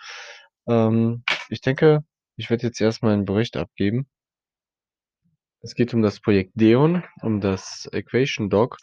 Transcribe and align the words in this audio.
ähm, 0.69 1.25
ich 1.49 1.63
denke, 1.63 2.05
ich 2.37 2.51
werde 2.51 2.67
jetzt 2.67 2.81
erst 2.81 3.03
mal 3.03 3.15
'n 3.15 3.25
Bericht 3.25 3.57
abgeben. 3.57 4.07
Es 5.63 5.75
geht 5.75 5.93
um 5.93 6.01
das 6.03 6.21
Projekt 6.21 6.53
Deon, 6.55 7.03
um 7.23 7.41
das 7.41 7.89
Equation 7.93 8.49
Dog. 8.49 8.77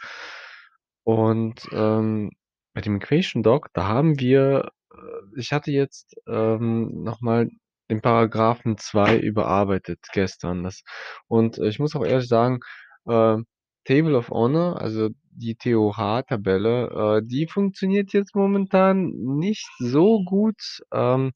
Und, 1.08 1.66
ähm, 1.72 2.32
bei 2.74 2.82
dem 2.82 2.98
Equation 2.98 3.42
Dog, 3.44 3.70
da 3.74 3.88
haben 3.88 4.20
wir 4.20 4.72
äh, 4.92 5.40
ich 5.40 5.54
hatte 5.54 5.72
jetzt, 5.72 6.16
ähm, 6.28 7.02
noch 7.04 7.22
mal 7.22 7.50
den 7.90 8.02
Paragraphen 8.02 8.78
2 8.78 9.18
überarbeitet 9.20 10.00
gestern. 10.14 10.64
Das 10.64 10.84
und 11.28 11.58
ich 11.60 11.80
muss 11.80 11.96
auch 11.96 12.06
ehrlich 12.06 12.28
sagen, 12.28 12.60
äh, 13.08 13.38
Table 13.86 14.18
of 14.18 14.30
Honor, 14.30 14.82
also 14.82 15.10
die 15.32 15.56
TOH-Tabelle, 15.56 17.20
äh, 17.22 17.28
die 17.28 17.48
funktioniert 17.48 18.14
jetzt 18.14 18.36
momentan 18.36 19.12
nicht 19.12 19.68
so 19.80 20.24
gut. 20.26 20.58
Ähm, 20.94 21.32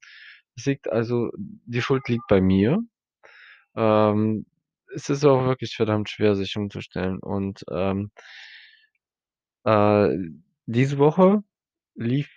es 0.58 0.66
liegt 0.66 0.92
also 0.92 1.30
die 1.38 1.82
Schuld 1.82 2.08
liegt 2.10 2.28
bei 2.28 2.42
mir. 2.42 2.80
Ähm, 3.76 4.46
es 4.96 5.10
ist 5.10 5.26
auch 5.26 5.46
wirklich 5.46 5.76
verdammt 5.76 6.10
schwer, 6.10 6.36
sich 6.36 6.58
umzustellen 6.58 7.20
und, 7.20 7.64
ähm 7.72 8.12
äh, 9.66 10.10
diese 10.66 10.98
Woche 10.98 11.44
lief 11.96 12.30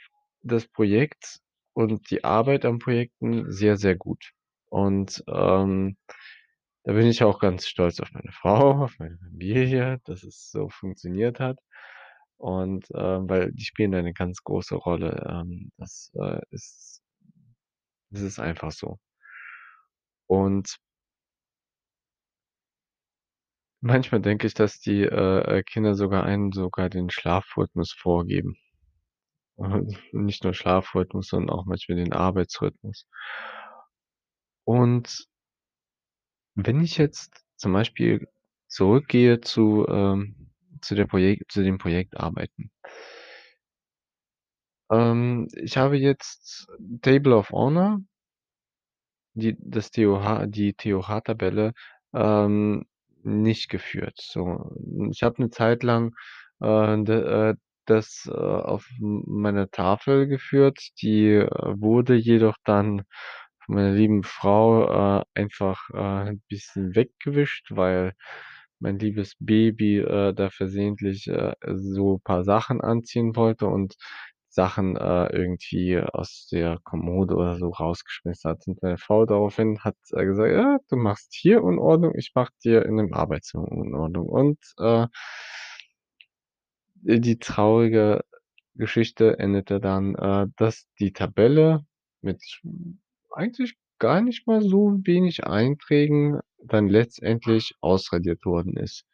das 0.42 0.66
Projekt 0.68 1.40
und 1.74 2.10
die 2.10 2.24
Arbeit 2.24 2.64
an 2.64 2.78
Projekten 2.78 3.50
sehr, 3.52 3.76
sehr 3.76 3.96
gut. 3.96 4.32
Und, 4.70 5.24
ähm, 5.28 5.96
da 6.84 6.92
bin 6.92 7.06
ich 7.06 7.22
auch 7.24 7.40
ganz 7.40 7.66
stolz 7.68 8.00
auf 8.00 8.12
meine 8.12 8.32
Frau, 8.32 8.84
auf 8.84 8.98
meine 8.98 9.18
Familie, 9.18 10.00
dass 10.04 10.22
es 10.24 10.50
so 10.50 10.68
funktioniert 10.68 11.40
hat. 11.40 11.58
Und, 12.38 12.86
ähm, 12.94 13.28
weil 13.28 13.52
die 13.52 13.64
spielen 13.64 13.94
eine 13.94 14.12
ganz 14.12 14.42
große 14.44 14.74
Rolle. 14.76 15.24
Ähm, 15.30 15.70
das, 15.78 16.12
äh, 16.16 16.40
ist 16.50 17.02
das 18.10 18.22
ist 18.22 18.38
einfach 18.40 18.72
so. 18.72 18.98
Und 20.28 20.76
manchmal 23.80 24.20
denke 24.20 24.48
ich, 24.48 24.54
dass 24.54 24.80
die, 24.80 25.02
äh, 25.02 25.58
äh, 25.58 25.62
Kinder 25.62 25.94
sogar 25.94 26.24
einen 26.24 26.50
sogar 26.50 26.90
den 26.90 27.08
Schlafrhythmus 27.08 27.92
vorgeben. 27.92 28.56
Nicht 30.12 30.44
nur 30.44 30.54
Schlafrhythmus, 30.54 31.28
sondern 31.28 31.50
auch 31.56 31.64
manchmal 31.66 31.96
den 31.98 32.12
Arbeitsrhythmus. 32.12 33.04
Und 34.68 35.26
wenn 36.56 36.80
ich 36.82 36.98
jetzt 36.98 37.42
zum 37.56 37.72
Beispiel 37.72 38.28
zurückgehe 38.68 39.40
zu, 39.40 39.86
ähm 39.88 40.36
zu 40.80 40.94
der 40.94 41.06
Projekt 41.06 41.50
zu 41.50 41.62
den 41.62 41.78
Projektarbeiten 41.78 42.70
ähm, 44.90 45.48
ich 45.56 45.76
habe 45.76 45.96
jetzt 45.96 46.66
Table 47.02 47.34
of 47.36 47.50
Honor 47.50 48.00
die 49.36 49.56
das 49.60 49.90
TOH 49.90 50.46
die 50.46 50.74
TOH-Tabelle, 50.74 51.72
ähm, 52.14 52.84
nicht 53.24 53.68
geführt, 53.68 54.16
so. 54.20 54.70
Ich 55.10 55.22
habe 55.22 55.42
'ne 55.42 55.50
Zeit 55.50 55.82
lang, 55.82 56.14
äh, 56.60 56.96
d 57.02 57.12
äh, 57.12 57.54
das, 57.86 58.28
äh, 58.32 58.34
auf 58.36 58.88
m 59.00 59.22
meiner 59.26 59.70
Tafel 59.70 60.26
geführt. 60.28 60.78
Die, 61.02 61.28
äh, 61.34 61.48
wurde 61.80 62.14
jedoch 62.16 62.56
dann 62.64 63.02
von 63.64 63.76
meiner 63.76 63.92
lieben 63.92 64.22
Frau, 64.24 65.20
äh, 65.20 65.24
einfach, 65.34 65.88
äh, 65.94 66.28
'n 66.30 66.42
bisschen 66.48 66.94
weggewischt, 66.96 67.68
weil 67.72 68.14
mein 68.80 68.98
liebes 68.98 69.34
Baby, 69.40 69.98
äh, 70.00 70.34
da 70.34 70.50
versehentlich, 70.50 71.28
äh, 71.28 71.54
so 71.74 72.18
paar 72.24 72.44
Sachen 72.44 72.80
anziehen 72.82 73.36
wollte 73.36 73.66
und 73.68 73.94
Sachen, 74.48 74.96
äh, 74.96 75.26
irgendwie 75.34 75.98
aus 76.00 76.48
der 76.52 76.78
Kommode 76.84 77.34
oder 77.36 77.56
so 77.56 77.70
rausgeschmissen 77.70 78.50
hat. 78.52 78.62
Und 78.68 78.82
meine 78.82 78.98
Frau 78.98 79.26
daraufhin 79.26 79.80
hat, 79.84 79.96
äh, 80.12 80.24
gesagt: 80.26 80.52
„Ja, 80.52 80.78
du 80.90 80.96
machst 80.96 81.34
hier 81.34 81.62
Unordnung, 81.64 82.12
ich 82.16 82.32
mache 82.34 82.52
dir 82.64 82.84
in 82.86 82.96
dem 82.98 83.12
Arbeitszimmer 83.14 83.66
Unordnung.“ 83.70 84.26
Und, 84.28 84.58
äh, 84.78 85.06
die 87.04 87.38
traurige 87.38 88.24
Geschichte 88.74 89.38
endete 89.38 89.80
dann, 89.80 90.14
äh, 90.14 90.46
dass 90.56 90.86
die 90.98 91.12
Tabelle 91.12 91.84
mit 92.22 92.42
eigentlich 93.30 93.76
gar 93.98 94.20
nicht 94.20 94.46
mal 94.46 94.62
so 94.62 94.98
wenig 95.04 95.44
Einträgen 95.44 96.40
dann 96.58 96.88
letztendlich 96.88 97.74
ausradiert 97.80 98.44
worden 98.44 98.76
ist. 98.76 99.04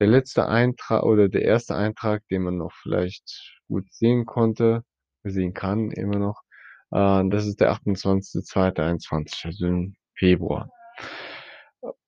Der 0.00 0.08
letzte 0.08 0.48
Eintra 0.48 1.02
oder 1.02 1.28
der 1.28 1.52
1. 1.52 1.70
Eintrag, 1.70 2.26
den 2.28 2.42
man 2.42 2.56
noch 2.56 2.72
vielleicht 2.72 3.56
gut 3.68 3.92
sehen 3.92 4.26
konnte 4.26 4.84
sehen 5.24 5.54
kann 5.54 5.92
immer 5.92 6.18
noch, 6.18 6.42
äh, 6.90 7.22
das 7.28 7.46
ist 7.46 7.60
der 7.60 7.72
28.02.21, 7.72 9.46
also 9.46 9.66
im 9.66 9.94
Februar. 10.16 10.68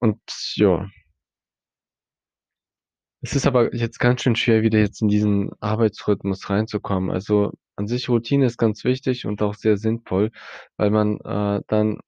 Und 0.00 0.20
ja 0.56 0.88
es 3.24 3.34
ist 3.36 3.46
aber 3.46 3.74
jetzt 3.74 3.98
ganz 3.98 4.22
schön 4.22 4.36
schwer, 4.36 4.62
wieder 4.62 4.78
jetzt 4.78 5.02
in 5.02 5.08
diesen 5.08 5.50
Arbeitsrhythmus 5.60 6.50
reinzukommen. 6.50 7.10
Also, 7.10 7.52
an 7.76 7.86
sich 7.88 8.08
Routine 8.08 8.46
ist 8.46 8.58
ganz 8.58 8.84
wichtig 8.84 9.26
und 9.26 9.42
auch 9.42 9.54
sehr 9.54 9.76
sinnvoll, 9.78 10.30
weil 10.76 10.90
man, 10.90 11.18
äh, 11.20 11.62
dann 11.68 11.98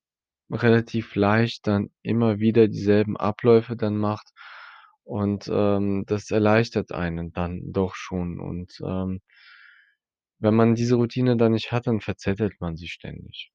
relativ 0.50 1.15
leicht 1.16 1.66
dann 1.66 1.91
immer 2.03 2.38
wieder 2.41 2.69
dieselben 2.69 3.16
Abläufe 3.16 3.77
dann 3.77 3.97
macht 3.99 4.28
und, 5.04 5.49
ähm, 5.53 6.04
das 6.06 6.31
erleichtert 6.31 6.93
einen 6.93 7.33
dann 7.33 7.62
doch 7.72 7.94
schon 7.97 8.41
und, 8.41 8.81
ähm 8.87 9.21
wenn 10.38 10.54
man 10.54 10.75
diese 10.75 10.97
Routine 10.97 11.37
dann 11.37 11.53
nicht 11.53 11.72
hat, 11.72 11.87
dann 11.87 12.00
verzettelt 12.00 12.54
man 12.60 12.77
sich 12.77 12.93
ständig. 12.93 13.50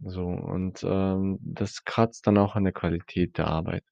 So 0.00 0.22
und, 0.26 0.82
ähm, 0.84 1.38
das 1.40 1.84
kratzt 1.84 2.26
dann 2.26 2.38
auch 2.38 2.56
an 2.56 2.64
der 2.64 2.72
Qualität 2.72 3.38
der 3.38 3.48
Arbeit. 3.48 3.84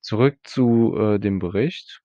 Zurück 0.00 0.38
zu, 0.44 0.96
äh, 0.96 1.18
dem 1.18 1.38
Bericht. 1.38 2.02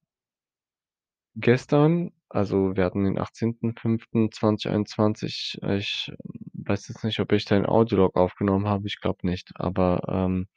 Gestern 1.35 2.11
also, 2.35 2.75
wir 2.75 2.83
hatten 2.83 3.06
den 3.06 3.17
18.05.2021. 3.17 5.57
Ich 5.78 6.11
weiß 6.53 6.89
jetzt 6.89 7.05
nicht, 7.05 7.22
ob 7.22 7.31
ich 7.31 7.45
dein 7.45 7.66
Audiolog 7.66 8.17
aufgenommen 8.17 8.67
habe, 8.67 8.88
ich 8.88 9.00
glaube 9.00 9.25
nicht, 9.25 9.51
aber, 9.55 10.01
ähm 10.09 10.47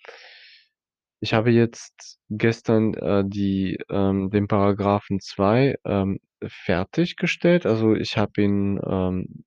ich 1.21 1.34
habe 1.34 1.50
jetzt 1.50 2.19
gestern, 2.31 2.94
äh, 2.94 3.25
die 3.27 3.77
ähm, 3.91 4.31
den 4.31 4.47
Paragraphen 4.48 5.21
2, 5.21 5.77
ähm, 5.84 6.21
fertiggestellt. 6.47 7.66
Also, 7.66 7.94
ich 7.94 8.16
habe 8.16 8.43
ihn, 8.43 8.81
ähm 8.87 9.44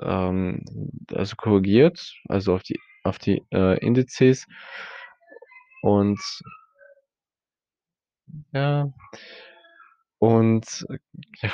ähm, 0.00 0.64
also, 1.12 1.36
korrigiert, 1.36 2.14
also, 2.28 2.54
auf 2.54 2.62
die 2.62 2.78
auf 3.04 3.18
die, 3.18 3.42
äh, 3.52 3.78
Indizes 3.84 4.46
und 5.82 6.18
ja. 8.52 8.92
Und 10.22 10.86
ja, 11.42 11.50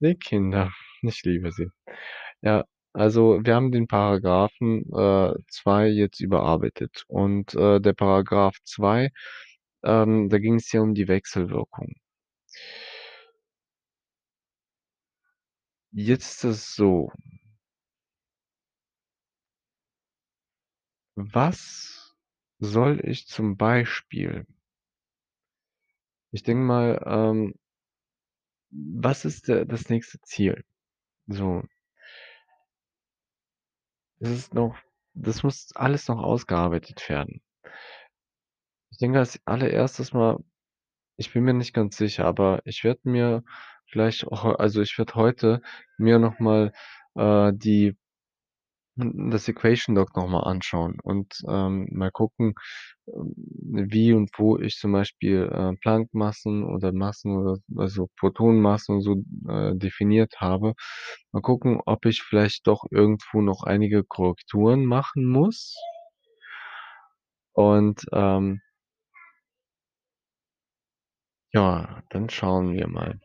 die 0.00 0.16
Kinder, 0.16 0.72
ich 1.02 1.22
liebe 1.24 1.52
sie. 1.52 1.68
Ja, 2.42 2.64
also, 2.94 3.40
wir 3.44 3.54
haben 3.56 3.72
den 3.72 3.88
Paragraphen, 3.88 4.84
äh, 4.94 5.34
2 5.50 5.88
jetzt 5.88 6.20
überarbeitet 6.20 7.04
und, 7.08 7.54
äh, 7.54 7.80
der 7.80 7.94
Paragraph 7.94 8.56
2, 8.64 9.10
ähm, 9.84 10.28
da 10.30 10.38
ging's 10.38 10.72
ja 10.72 10.82
um 10.82 10.94
die 10.94 11.08
Wechselwirkung. 11.08 11.94
Jetzt 15.92 16.44
ist 16.44 16.56
es 16.56 16.74
so 16.74 17.10
was 21.16 22.14
soll 22.60 23.00
ich 23.04 23.26
zum 23.28 23.56
Beispiel 23.56 24.46
ich 26.32 26.42
denke 26.42 26.62
mal, 26.62 27.02
ähm 27.06 27.54
was 28.70 29.24
ist 29.24 29.48
der 29.48 29.64
das 29.64 29.88
nächste 29.88 30.20
Ziel? 30.22 30.64
So 31.26 31.62
es 34.20 34.30
ist 34.30 34.54
noch 34.54 34.76
das 35.14 35.42
muss 35.42 35.70
alles 35.74 36.06
noch 36.08 36.18
ausgearbeitet 36.22 37.08
werden. 37.08 37.42
Ich 38.90 38.98
denke 38.98 39.18
als 39.18 39.40
Allererstes 39.46 40.12
mal 40.12 40.38
ich 41.16 41.32
bin 41.32 41.44
mir 41.44 41.54
nicht 41.54 41.74
ganz 41.74 41.96
sicher, 41.96 42.26
aber 42.26 42.62
ich 42.64 42.84
werde 42.84 43.00
mir 43.04 43.44
vielleicht 43.86 44.26
auch 44.28 44.44
also, 44.58 44.80
ich 44.82 44.96
werde 44.98 45.14
heute 45.14 45.62
mir 45.98 46.18
noch 46.18 46.38
mal, 46.40 46.72
äh, 47.16 47.52
die 47.54 47.96
das 48.98 49.48
Equation 49.48 49.94
Dog 49.94 50.16
noch 50.16 50.28
mal 50.28 50.40
anschauen 50.42 50.98
und, 51.02 51.40
ähm, 51.48 51.88
mal 51.92 52.10
gucken, 52.10 52.54
ähm, 53.08 53.34
wie 53.90 54.12
und 54.12 54.30
wo 54.38 54.58
ich 54.58 54.76
zum 54.78 54.92
Beispiel, 54.92 55.48
äh, 55.52 55.74
Planck-Massen 55.82 56.64
oder 56.64 56.92
Massen 56.92 57.36
oder 57.36 57.58
also, 57.76 58.08
Protonenmassen 58.18 59.00
so, 59.00 59.22
äh, 59.48 59.74
definiert 59.76 60.34
habe. 60.40 60.74
Mal 61.32 61.42
gucken, 61.42 61.80
ob 61.86 62.06
ich 62.06 62.22
vielleicht 62.22 62.66
doch 62.66 62.84
irgendwo 62.90 63.40
noch 63.42 63.62
einige 63.64 64.04
Korrekturen 64.04 64.84
machen 64.86 65.26
muss. 65.26 65.74
Und, 67.56 68.04
ähm 68.12 68.60
ja, 71.54 72.02
dann 72.10 72.28
schauen 72.28 72.74
wir 72.74 72.86
mal. 72.88 73.20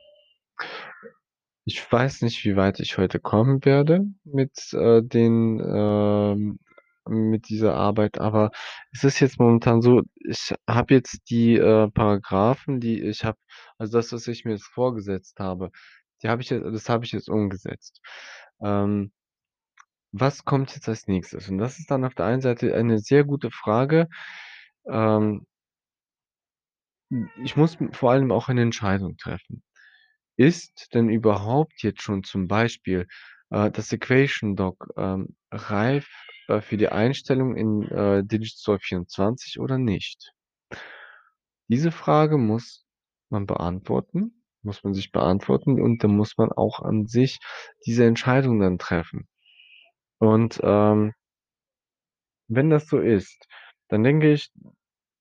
Ich 1.65 1.89
weiß 1.91 2.21
nicht, 2.23 2.43
wie 2.43 2.55
weit 2.57 2.79
ich 2.81 2.97
heute 2.97 3.19
kommen 3.19 3.63
werde 3.65 4.05
mit, 4.25 4.73
äh, 4.73 5.01
den 5.01 5.59
ähm, 5.65 6.59
mit 7.07 7.49
dieser 7.49 7.75
Arbeit, 7.75 8.17
aber 8.19 8.51
es 8.91 9.03
ist 9.03 9.19
jetzt 9.19 9.39
momentan 9.39 9.81
so, 9.81 10.01
ich 10.15 10.53
habe 10.69 10.93
jetzt 10.93 11.19
die, 11.29 11.55
äh, 11.57 11.89
Paragraphen, 11.91 12.79
die 12.79 13.01
ich 13.01 13.23
habe 13.25 13.37
also 13.77 13.97
das, 13.97 14.11
was 14.13 14.27
ich 14.27 14.45
mir 14.45 14.51
jetzt 14.53 14.65
vorgesetzt 14.67 15.39
habe, 15.39 15.71
die 16.21 16.29
habe 16.29 16.41
ich 16.41 16.49
je 16.49 16.59
das 16.61 16.89
habe 16.89 17.05
ich 17.05 17.11
jetzt 17.13 17.29
umgesetzt. 17.29 18.01
Ähm, 18.61 19.11
was 20.11 20.45
kommt 20.45 20.73
jetzt 20.75 20.87
als 20.89 21.07
Nächstes? 21.07 21.49
Und 21.49 21.57
das 21.57 21.79
ist 21.79 21.91
dann 21.91 22.05
auf 22.05 22.15
der 22.15 22.25
einen 22.27 22.41
Seite 22.41 22.73
eine 22.75 22.99
sehr 22.99 23.23
gute 23.25 23.51
Frage. 23.51 24.07
Ähm 24.89 25.45
hm, 27.11 27.29
ich 27.43 27.55
muss 27.55 27.77
vor 27.93 28.11
allem 28.11 28.31
auch 28.31 28.49
eine 28.49 28.61
Entscheidung 28.61 29.17
treffen. 29.17 29.63
Ist 30.39 30.93
denn 30.95 31.09
überhaupt 31.09 31.83
jetzt 31.83 32.01
schon 32.01 32.23
zum 32.23 32.47
Beispiel, 32.47 33.07
äh, 33.51 33.69
das 33.69 33.91
Equation 33.93 34.55
Doc, 34.55 34.87
ähm, 34.97 35.35
reif, 35.51 36.07
äh, 36.47 36.59
für 36.61 36.77
die 36.77 36.89
Einstellung 36.89 37.55
in, 37.55 37.83
äh, 37.89 38.23
Digital 38.25 38.79
24 38.79 39.59
oder 39.59 39.77
nicht? 39.77 40.33
Diese 41.69 41.91
Frage 41.91 42.37
muss 42.37 42.85
man 43.29 43.45
beantworten 43.45 44.39
muss 44.65 44.81
man 44.83 44.93
sich 44.93 45.11
beantworten 45.11 45.81
und 45.81 46.03
dann 46.05 46.15
muss 46.15 46.37
man 46.37 46.49
auch 46.53 46.79
an 46.79 47.05
sich 47.05 47.39
diese 47.85 48.05
Entscheidung 48.05 48.61
dann 48.61 48.77
treffen. 48.77 49.27
Und, 50.19 50.59
ähm 50.63 51.13
wenn 52.49 52.69
das 52.69 52.87
so 52.87 52.99
ist, 52.99 53.47
dann 53.89 54.03
denke 54.03 54.31
ich, 54.31 54.51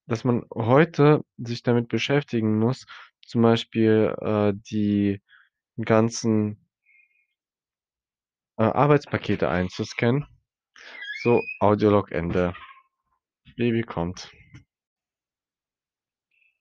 dass 0.06 0.24
man 0.24 0.44
heute 0.54 1.22
sich 1.38 1.62
damit 1.62 1.88
beschäftigen 1.88 2.58
muss, 2.58 2.86
zum 3.26 3.42
Beispiel, 3.42 4.14
äh, 4.20 4.52
die 4.70 5.20
ganzen 5.80 6.58
äh, 8.58 8.64
Arbeitspakete 8.64 9.48
einzuscannen. 9.48 10.26
So, 11.22 11.42
Audiolog 11.60 12.12
Ende. 12.12 12.52
Baby 13.56 13.82
kommt. 13.82 14.30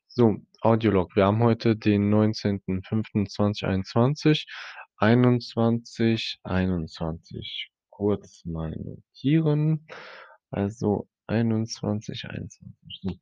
So, 0.07 0.37
Audiolog. 0.61 1.15
Wir 1.15 1.25
haben 1.25 1.41
heute 1.41 1.75
den 1.75 2.13
19.05.2021, 2.13 4.45
21:21. 4.97 7.69
Kurz 7.89 8.45
mal 8.45 8.69
notieren. 8.71 9.87
Also 10.51 11.07
21:21. 11.27 12.61
So, 13.01 13.15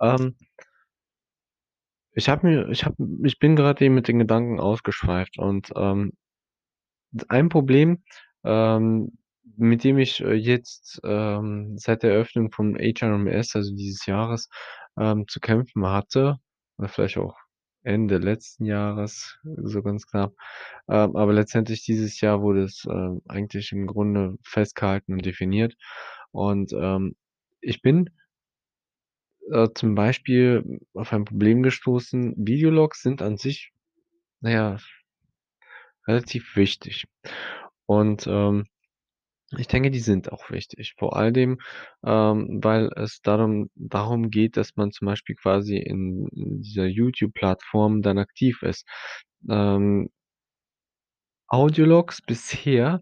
ähm 0.00 0.36
ich 2.18 2.28
habe 2.28 2.46
mir 2.46 2.68
ich 2.70 2.84
habe 2.84 2.96
ich 3.24 3.38
bin 3.38 3.56
grad 3.56 3.80
eben 3.82 3.94
mit 3.94 4.08
den 4.08 4.18
Gedanken 4.20 4.60
ausgeschweift 4.60 5.38
und, 5.38 5.70
ähm, 5.76 6.12
ein 7.28 7.48
Problem, 7.48 8.02
ähm, 8.44 9.18
mit 9.56 9.84
dem 9.84 9.98
ich, 9.98 10.20
äh, 10.20 10.34
jetzt, 10.34 11.00
ähm, 11.04 11.76
seit 11.78 12.02
der 12.02 12.12
Eröffnung 12.12 12.50
von 12.52 12.76
HRMS, 12.76 13.56
also 13.56 13.74
dieses 13.74 14.06
Jahres, 14.06 14.48
ähm, 14.98 15.26
zu 15.28 15.40
kämpfen 15.40 15.86
hatte 15.86 16.36
oder 16.78 16.88
vielleicht 16.88 17.18
auch 17.18 17.36
Ende 17.82 18.18
letzten 18.18 18.64
Jahres, 18.66 19.38
so 19.44 19.82
ganz 19.82 20.06
knapp. 20.06 20.34
Ähm, 20.88 21.16
aber 21.16 21.32
letztendlich 21.32 21.84
dieses 21.84 22.20
Jahr 22.20 22.42
wurde 22.42 22.64
es, 22.64 22.84
ähm, 22.90 23.22
eigentlich 23.28 23.72
im 23.72 23.86
Grunde 23.86 24.36
festgehalten 24.42 25.14
und 25.14 25.24
definiert. 25.26 25.74
Und, 26.32 26.72
ähm, 26.74 27.16
ich 27.60 27.82
bin 27.82 28.10
äh, 29.52 29.68
zum 29.74 29.94
Beispiel 29.94 30.80
auf 30.94 31.12
ein 31.12 31.24
Problem 31.24 31.62
gestoßen. 31.62 32.34
Videologs 32.36 33.02
sind 33.02 33.22
an 33.22 33.36
sich, 33.38 33.72
na 34.40 34.50
ja 34.50 34.76
relativ 36.06 36.56
wichtig. 36.56 37.06
Und, 37.86 38.26
ähm, 38.26 38.66
ich 39.58 39.68
denke, 39.68 39.90
die 39.90 40.00
sind 40.00 40.32
auch 40.32 40.50
wichtig. 40.50 40.94
Vor 40.98 41.16
alledem, 41.16 41.58
ähm, 42.04 42.60
weil 42.62 42.90
es 42.96 43.22
darum 43.22 43.70
darum 43.76 44.30
geht, 44.30 44.56
dass 44.58 44.76
man 44.76 44.92
zum 44.92 45.06
Beispiel 45.06 45.36
quasi 45.36 45.78
in 45.78 46.28
in 46.32 46.62
dieser 46.62 46.86
YouTube-Plattform 46.86 48.02
dann 48.02 48.18
aktiv 48.18 48.62
ist. 48.62 48.86
Ähm 49.50 50.10
Audiologs 51.50 52.20
bisher 52.20 53.00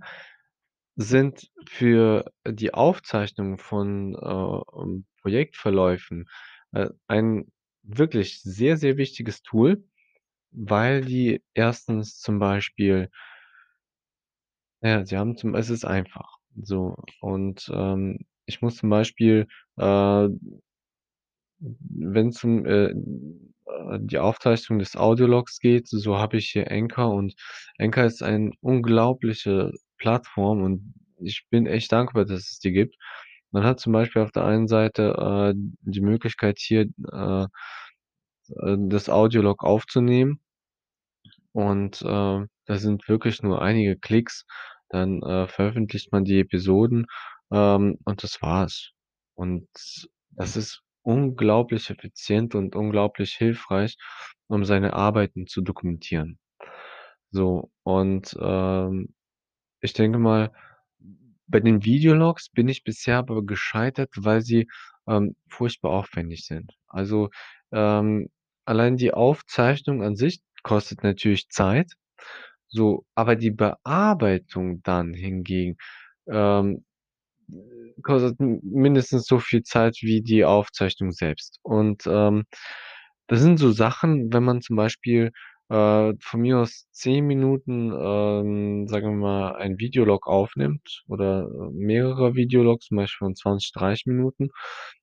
sind 0.97 1.51
für 1.69 2.33
die 2.49 2.75
Aufzeichnung 2.75 3.59
von, 3.59 4.15
äh, 4.17 4.81
ähm, 4.83 5.07
Projektverläufen, 5.23 6.29
äh, 6.73 6.89
ein 7.09 7.53
wirklich 7.83 8.43
sehr, 8.43 8.77
sehr 8.79 8.97
wichtiges 8.97 9.43
Tool, 9.43 9.85
weil 10.53 11.03
die 11.05 11.43
1. 11.55 12.21
zum 12.21 12.39
Beispiel 12.41 13.11
ja, 14.83 15.05
sie 15.05 15.17
haben 15.17 15.37
zum 15.37 15.55
es 15.55 15.71
ist 15.71 15.85
einfach, 15.85 16.39
so. 16.63 16.97
Und, 17.21 17.71
ähm, 17.73 18.27
ich 18.47 18.61
muss 18.63 18.77
zum 18.77 18.91
Beispiel, 18.91 19.49
äh 19.79 20.29
wenn's 21.61 22.45
um, 22.45 22.67
äh, 22.67 22.87
äh, 22.91 22.95
die 24.01 24.19
Aufzeichnung 24.19 24.79
des 24.79 24.97
Audiologs 24.97 25.59
geht, 25.61 25.89
so 25.89 26.17
habe 26.19 26.37
ich 26.37 26.51
hier 26.51 26.71
Anchor 26.71 27.13
und 27.15 27.35
Anchor 27.79 28.05
ist 28.05 28.23
ein 28.23 28.53
unglaubliche 28.61 29.73
Plattform 29.99 30.63
und 30.63 30.95
ich 31.21 31.47
bin 31.51 31.67
echt 31.67 31.93
dankbar, 31.93 32.25
dass 32.27 32.51
es 32.51 32.59
die 32.61 32.73
gibt. 32.73 32.97
Man 33.53 33.65
hat 33.65 33.81
zum 33.81 33.93
Beispiel 33.93 34.23
auf 34.23 34.33
der 34.33 34.45
einen 34.45 34.69
Seite, 34.69 35.55
äh, 35.57 35.59
die 35.83 36.01
Möglichkeit 36.03 36.59
hier, 36.61 36.87
äh, 37.13 37.45
äh, 38.49 38.77
das 38.89 39.09
Audiolog 39.09 39.65
aufzunehmen 39.65 40.41
und, 41.53 42.03
äh, 42.03 42.07
da 42.67 42.77
sind 42.79 43.09
wirklich 43.09 43.43
nur 43.43 43.63
einige 43.63 43.97
Klicks, 43.97 44.45
dann, 44.89 45.23
äh, 45.23 45.49
veröffentlicht 45.49 46.13
man 46.13 46.25
die 46.25 46.41
Episoden, 46.41 47.07
ähm, 47.53 47.99
und 48.05 48.23
das 48.23 48.43
war's. 48.43 48.93
Und 49.35 49.69
das 50.31 50.57
ist 50.57 50.83
unglaublich 51.03 51.91
effizient 51.91 52.55
und 52.55 52.75
unglaublich 52.77 53.35
hilfreich, 53.35 53.97
um 54.49 54.65
seine 54.65 54.95
Arbeiten 54.95 55.47
zu 55.47 55.61
dokumentieren. 55.63 56.39
So, 57.33 57.71
und, 57.85 58.37
ähm, 58.41 59.15
ich 59.81 59.93
denke 59.93 60.19
mal, 60.19 60.53
bei 61.49 61.61
den 61.61 61.85
Videologs 61.85 62.49
bin 62.51 62.69
ich 62.69 62.85
bisher 62.85 63.19
aber 63.19 63.45
gescheitert, 63.45 64.11
weil 64.17 64.43
sie, 64.43 64.69
ähm, 65.09 65.37
furchtbar 65.49 65.91
aufwendig 65.93 66.45
sind. 66.47 66.73
Also, 66.89 67.31
ähm, 67.73 68.29
allein 68.65 68.97
die 68.97 69.13
Aufzeichnung 69.15 70.03
an 70.03 70.17
sich 70.17 70.41
kostet 70.63 71.05
natürlich 71.05 71.49
Zeit, 71.49 71.93
so, 72.69 73.05
aber 73.15 73.37
die 73.37 73.53
Bearbeitung 73.53 74.83
dann 74.83 75.15
hingegen, 75.15 75.77
ähm, 76.29 76.85
kostet 78.03 78.39
mindestens 78.41 79.27
so 79.27 79.39
viel 79.39 79.63
Zeit 79.63 79.99
wie 80.03 80.23
die 80.23 80.45
Aufzeichnung 80.45 81.13
selbst. 81.13 81.59
Und, 81.63 82.05
ähm, 82.07 82.45
das 83.29 83.41
sind 83.41 83.59
so 83.59 83.73
Sachen, 83.73 84.33
wenn 84.33 84.45
man 84.45 84.61
zum 84.63 84.77
Beispiel, 84.77 85.33
äh, 85.71 86.13
von 86.21 86.41
mir 86.43 86.59
aus 86.61 86.87
10 86.93 87.27
Minuten, 87.27 87.93
ähm, 87.93 88.89
sagen 88.89 89.07
wir 89.11 89.17
mal, 89.17 89.57
ein 89.57 89.79
Videolog 89.79 90.27
aufnimmt 90.29 91.03
oder, 91.09 91.43
äh, 91.49 91.71
mehrere 91.73 92.35
Videologs, 92.37 92.87
zum 92.87 92.99
Beispiel 92.99 93.27
von 93.27 93.35
20, 93.37 93.73
30 93.73 94.07
Minuten, 94.07 94.51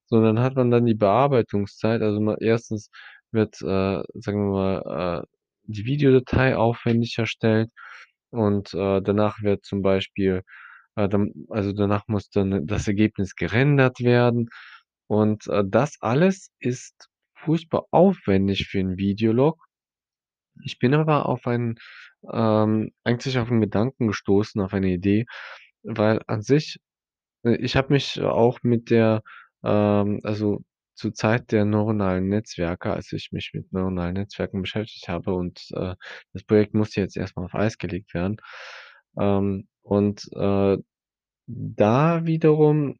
so, 0.08 0.22
dann 0.22 0.40
hat 0.40 0.56
man 0.56 0.72
dann 0.72 0.86
die 0.86 0.94
Bearbeitungszeit. 0.96 2.02
Also 2.02 2.20
mal 2.22 2.38
1. 2.42 2.90
wird, 3.32 3.56
äh, 3.62 4.04
sagen 4.16 4.52
wir 4.52 4.52
mal, 4.84 5.24
äh, 5.24 5.28
die 5.66 5.86
Videodatei 5.86 6.58
aufwendig 6.58 7.18
erstellt 7.18 7.72
und, 8.32 8.74
äh, 8.74 9.02
danach 9.02 9.42
wird 9.44 9.66
zum 9.66 9.82
Beispiel, 9.84 10.44
äh, 10.96 11.10
dann 11.10 11.34
also 11.50 11.74
danach 11.74 12.08
muss 12.08 12.30
dann 12.32 12.68
das 12.68 12.88
Ergebnis 12.88 13.36
gerendert 13.36 14.00
werden. 14.02 14.50
Und, 15.08 15.48
äh, 15.48 15.64
das 15.68 15.98
alles 16.02 16.52
ist 16.60 17.10
furchtbar 17.36 17.86
aufwendig 17.92 18.68
für 18.70 18.80
'n 18.80 18.98
Videolog. 18.98 19.58
Ich 20.62 20.80
bin 20.80 20.94
aber 20.94 21.28
auf 21.28 21.48
einen 21.48 21.76
ähm, 22.32 22.92
eigentlich 23.04 23.38
auf 23.40 23.50
'n 23.52 23.62
Gedanken 23.62 24.08
gestoßen, 24.08 24.62
auf 24.62 24.74
eine 24.74 24.90
Idee, 24.92 25.26
weil 25.84 26.22
an 26.28 26.42
sich 26.42 26.80
äh, 27.46 27.56
ich 27.58 27.76
habe 27.78 27.94
mich 27.94 28.22
auch 28.22 28.60
mit 28.64 28.90
der, 28.92 29.24
ähm 29.64 30.20
also 30.24 30.64
zur 30.96 31.14
Zeit 31.16 31.52
der 31.54 31.66
neuronalen 31.66 32.30
Netzwerke, 32.30 32.94
als 32.94 33.12
ich 33.14 33.32
mich 33.32 33.52
mit 33.54 33.72
neuronalen 33.74 34.16
Netzwerken 34.16 34.62
beschäftigt 34.62 35.10
habe 35.10 35.34
und, 35.36 35.62
äh, 35.76 35.96
das 36.34 36.44
Projekt 36.46 36.74
musste 36.76 37.02
jetzt 37.02 37.18
erst 37.18 37.36
mal 37.38 37.46
auf 37.46 37.56
Eis 37.56 37.78
gelegt 37.80 38.14
werden. 38.14 38.38
Ähm, 39.20 39.68
und, 39.84 40.30
äh, 40.36 40.78
da 41.48 42.26
wiederum 42.26 42.98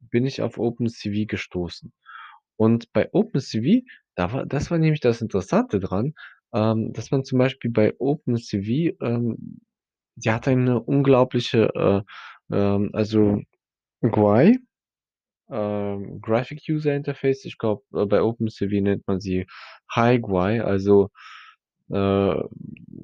bin 0.00 0.26
ich 0.26 0.42
auf 0.42 0.58
OpenCV 0.58 1.26
gestoßen. 1.26 1.92
Und 2.56 2.92
bei 2.92 3.08
OpenCV, 3.12 3.84
da 4.16 4.32
war 4.32 4.46
das 4.46 4.70
war 4.70 4.78
nämlich 4.78 5.00
das 5.00 5.22
Interessante 5.22 5.80
dran, 5.80 6.14
ähm, 6.54 6.92
dass 6.92 7.10
man 7.10 7.24
zum 7.24 7.38
Beispiel 7.38 7.70
bei 7.70 7.94
OpenCV, 7.98 8.96
ähm 9.02 9.60
die 10.16 10.30
hat 10.30 10.48
eine 10.48 10.80
unglaubliche, 10.82 11.70
äh, 11.74 12.54
ähm, 12.56 12.90
also 12.92 13.40
GUI 14.02 14.58
ähm, 15.50 16.20
Graphic 16.20 16.62
User 16.68 16.94
Interface. 16.94 17.44
Ich 17.44 17.58
glaube, 17.58 17.82
äh, 17.94 18.06
bei 18.06 18.22
OpenCV 18.22 18.80
nennt 18.82 19.06
man 19.06 19.20
sie 19.20 19.46
HiGUI, 19.94 20.60
also, 20.60 21.10
äh, 21.90 21.94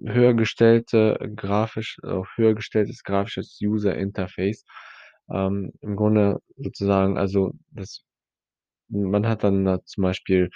höher 0.06 0.34
gestellte 0.34 1.18
grafisch 1.36 1.98
äh, 2.04 2.22
höher 2.36 2.54
gestelltes 2.54 3.02
grafisches 3.04 3.58
User 3.62 3.96
Interface. 3.96 4.64
Ähm, 5.30 5.72
im 5.82 5.96
Grunde 5.96 6.40
sozusagen 6.56 7.18
also, 7.18 7.52
das 7.72 8.04
man 8.90 9.26
hat 9.28 9.44
dann 9.44 9.64
da 9.64 9.84
zum 9.84 10.02
Beispiel, 10.04 10.50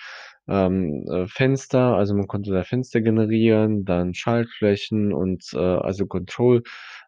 ähm, 0.49 1.05
äh, 1.11 1.27
Fenster, 1.29 1.97
also, 1.97 2.15
man 2.15 2.27
konnte 2.29 2.53
da 2.53 2.65
Fenster 2.65 3.01
generieren, 3.03 3.85
dann 3.85 4.15
Schaltflächen 4.15 5.12
und, 5.12 5.45
äh, 5.55 5.59
also, 5.59 6.07
Control, 6.07 6.62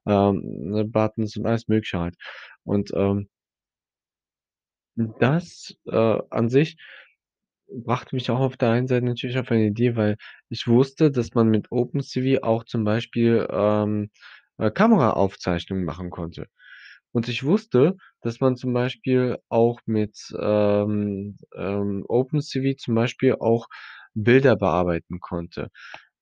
ähm, 0.06 0.42
ne, 0.44 0.84
Buttons 0.84 1.36
und 1.36 1.46
alles 1.46 1.68
Mögliche 1.68 1.98
halt. 2.00 2.16
Und, 2.64 2.92
ähm 2.96 3.28
das, 4.96 5.74
äh, 5.86 6.18
an 6.30 6.48
sich 6.48 6.76
brachte 7.68 8.14
mich 8.16 8.30
auch 8.30 8.40
auf 8.40 8.56
der 8.56 8.70
einen 8.70 8.86
Seite 8.88 9.06
natürlich 9.06 9.38
auf 9.38 9.50
eine 9.50 9.66
Idee, 9.66 9.96
weil 9.96 10.16
ich 10.50 10.66
wusste, 10.68 11.10
dass 11.10 11.34
man 11.34 11.48
mit 11.48 11.72
OpenCV 11.72 12.42
auch 12.42 12.64
zum 12.64 12.84
Beispiel, 12.84 13.46
ähm, 13.50 14.10
äh, 14.58 14.70
Kameraaufzeichnungen 14.70 15.84
machen 15.84 16.10
konnte. 16.10 16.46
Und 17.14 17.28
ich 17.28 17.44
wusste, 17.44 17.96
dass 18.22 18.40
man 18.40 18.56
zum 18.56 18.72
Beispiel 18.74 19.38
auch 19.48 19.80
mit, 19.86 20.16
ähm, 20.38 21.36
ähm, 21.56 22.04
OpenCV 22.08 22.76
zum 22.76 22.94
Beispiel 22.96 23.36
auch 23.40 23.66
Bilder 24.14 24.56
bearbeiten 24.56 25.20
konnte. 25.20 25.68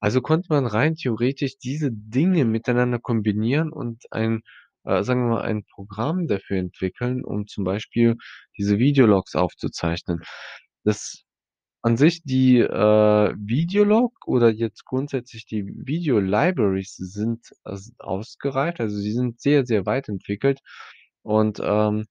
Also, 0.01 0.21
konnte 0.21 0.49
man 0.51 0.67
rein 0.67 0.95
theoretisch 0.97 1.59
diese 1.59 1.91
Dinge 1.93 2.45
miteinander 2.45 2.99
kombinieren 2.99 3.73
und 3.73 4.05
ein 4.13 4.43
äh, 4.85 5.03
sagen 5.05 5.23
wir 5.29 5.37
mal, 5.37 5.43
ein 5.43 5.65
Programm 5.65 6.27
dafür 6.27 6.59
entwickeln, 6.59 7.25
um 7.25 7.47
zum 7.47 7.65
Beispiel 7.65 8.17
diese 8.59 8.79
Videologs 8.79 9.37
aufzuzeichnen. 9.37 10.21
Das 10.85 11.25
an 11.83 11.97
sich 11.97 12.23
die, 12.25 12.59
äh, 12.61 13.35
Videolog 13.39 14.13
oder 14.27 14.51
jetzt 14.51 14.85
grundsätzlich 14.87 15.47
die 15.47 15.67
Video-Libraries 15.67 16.97
sind 16.97 17.41
äh, 17.65 17.77
ausgereift. 17.99 18.81
Also, 18.81 18.99
sie 18.99 19.13
sind 19.13 19.41
sehr, 19.41 19.67
sehr 19.67 19.87
weit 19.87 20.09
entwickelt. 20.09 20.61
Und, 21.23 21.61
ähm, 21.65 22.07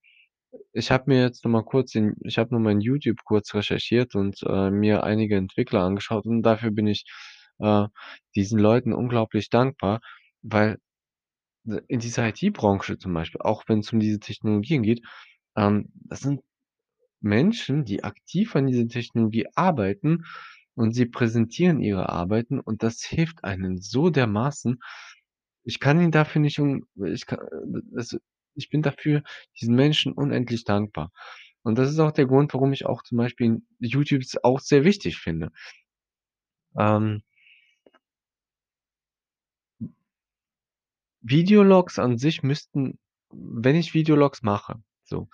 ich 0.73 0.91
habe 0.91 1.05
mir 1.07 1.21
jetzt 1.23 1.45
noch 1.45 1.51
mal 1.51 1.63
kurz 1.63 1.91
den 1.93 2.15
ich 2.23 2.37
habe 2.37 2.53
noch 2.55 2.59
mal 2.61 2.71
in 2.73 2.81
YouTube 2.81 3.19
kurz 3.25 3.53
recherchiert 3.55 4.15
und, 4.15 4.41
äh, 4.43 4.71
mir 4.71 5.03
einige 5.03 5.37
Entwickler 5.37 5.81
angeschaut 5.83 6.25
und 6.25 6.43
dafür 6.43 6.71
bin 6.71 6.87
ich, 6.87 7.05
äh, 7.59 7.87
diesen 8.35 8.59
Leuten 8.59 8.93
unglaublich 8.93 9.49
dankbar, 9.49 10.01
weil 10.43 10.77
in 11.87 11.99
dieser 11.99 12.27
IT-Branche 12.29 12.97
zum 12.97 13.13
Beispiel, 13.13 13.41
auch 13.41 13.63
wenn's 13.67 13.91
um 13.93 13.99
diese 13.99 14.19
Technologien 14.19 14.83
geht, 14.83 15.01
ähm, 15.55 15.91
das 15.95 16.21
sind 16.21 16.41
Menschen, 17.21 17.85
die 17.85 18.03
aktiv 18.03 18.55
an 18.55 18.67
dieser 18.67 18.87
Technologie 18.87 19.47
arbeiten 19.55 20.25
und 20.75 20.93
sie 20.93 21.05
präsentieren 21.05 21.79
ihre 21.81 22.09
Arbeiten 22.09 22.59
und 22.59 22.83
das 22.83 23.03
hilft 23.03 23.43
einem 23.43 23.77
so 23.77 24.09
dermaßen. 24.09 24.79
Ich 25.63 25.79
kann 25.79 25.99
ihnen 26.01 26.11
dafür 26.11 26.41
nicht 26.41 26.59
ich 27.05 27.25
ka 27.25 27.37
also, 27.95 28.17
ich 28.55 28.69
bin 28.69 28.81
dafür 28.81 29.23
diesen 29.59 29.75
Menschen 29.75 30.13
unendlich 30.13 30.63
dankbar. 30.63 31.11
Und 31.63 31.77
das 31.77 31.91
ist 31.91 31.99
auch 31.99 32.11
der 32.11 32.25
Grund, 32.25 32.53
warum 32.53 32.73
ich 32.73 32.85
auch 32.85 33.03
zum 33.03 33.17
Beispiel 33.19 33.61
YouTube 33.79 34.23
auch 34.43 34.59
sehr 34.59 34.83
wichtig 34.83 35.17
finde. 35.17 35.51
Ähm 36.77 37.21
Videologs 41.21 41.99
an 41.99 42.17
sich 42.17 42.41
müssten 42.43 42.97
wenn 43.33 43.75
ich 43.75 43.93
Videologs 43.93 44.41
mache, 44.43 44.81
so, 45.05 45.29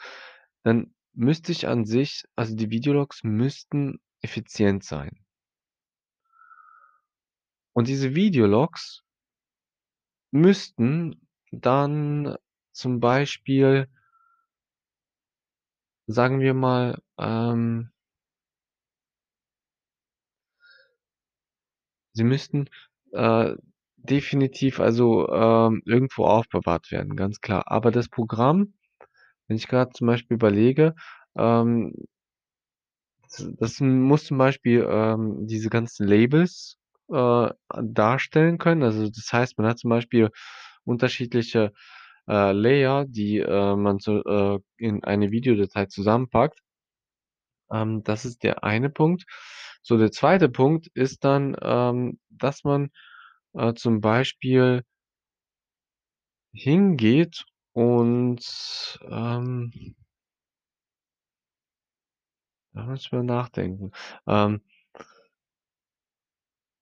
dann 0.64 0.94
müsste 1.18 1.52
ich 1.52 1.68
an 1.68 1.86
sich 1.86 2.26
also, 2.36 2.56
die 2.56 2.70
Videologs 2.70 3.24
müssten 3.24 4.00
effizient 4.22 4.84
sein. 4.84 5.18
Und 7.76 7.88
diese 7.88 8.16
Videologs 8.16 9.02
müssten 10.34 11.22
dann 11.52 12.36
zum 12.74 13.00
Beispiel 13.00 13.88
sagen 16.10 16.40
wir 16.40 16.54
mal, 16.54 17.02
ähm 17.20 17.92
sie 22.16 22.24
müssten, 22.24 22.70
äh, 23.12 23.56
definitiv 23.98 24.80
also, 24.80 25.28
ähm, 25.30 25.82
irgendwo 25.86 26.26
aufbewahrt 26.26 26.92
werden, 26.92 27.16
ganz 27.16 27.42
klar. 27.42 27.64
Aber 27.68 27.92
das 27.92 28.10
Programm, 28.10 28.74
wenn 29.48 29.58
ich 29.58 29.68
grad 29.68 29.96
zum 29.96 30.08
Beispiel 30.08 30.36
überlege, 30.36 30.96
ähm 31.38 31.94
d 33.38 33.46
das 33.60 33.80
muss 33.80 34.26
zum 34.26 34.38
Beispiel, 34.38 34.88
ähm, 34.90 35.48
diese 35.48 35.70
ganzen 35.70 36.08
Labels, 36.08 36.78
äh, 37.10 37.50
darstellen 37.82 38.58
können. 38.58 38.84
Also, 38.84 39.10
das 39.10 39.32
heißt, 39.32 39.58
man 39.58 39.68
hat 39.68 39.80
zum 39.80 39.90
Beispiel 39.90 40.30
unterschiedliche, 40.86 41.74
äh, 42.28 42.52
Layer, 42.54 43.06
die, 43.08 43.40
äh, 43.40 43.76
man 43.76 44.00
so, 44.00 44.24
äh, 44.24 44.60
in 44.78 45.04
eine 45.04 45.32
Videodatei 45.32 45.86
zusammenpackt. 45.88 46.60
Ähm, 47.72 48.04
das 48.04 48.26
ist 48.26 48.44
der 48.44 48.64
eine 48.64 48.90
Punkt. 48.90 49.26
So, 49.82 49.98
der 49.98 50.12
zweite 50.12 50.50
Punkt 50.50 50.88
ist 50.94 51.24
dann, 51.24 51.56
ähm, 51.62 52.20
dass 52.30 52.64
man, 52.64 52.90
äh, 53.54 53.74
zum 53.74 54.02
Beispiel 54.02 54.84
hingeht 56.54 57.46
und, 57.78 58.98
ähm 59.12 59.72
da 62.74 62.84
muss 62.86 63.02
ich 63.06 63.12
mal 63.12 63.24
nachdenken. 63.24 63.92
Ähm 64.28 64.62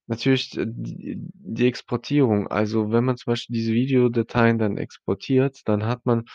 natürlich, 0.09 0.57
äh, 0.57 0.65
die 0.67 1.67
Exportierung. 1.67 2.47
Also, 2.47 2.91
wenn 2.91 3.03
man 3.05 3.17
zum 3.17 3.31
Beispiel 3.31 3.55
diese 3.55 3.73
Videodateien 3.73 4.57
dann 4.59 4.77
exportiert, 4.77 5.61
dann 5.65 5.85
hat 5.85 6.05
man 6.05 6.25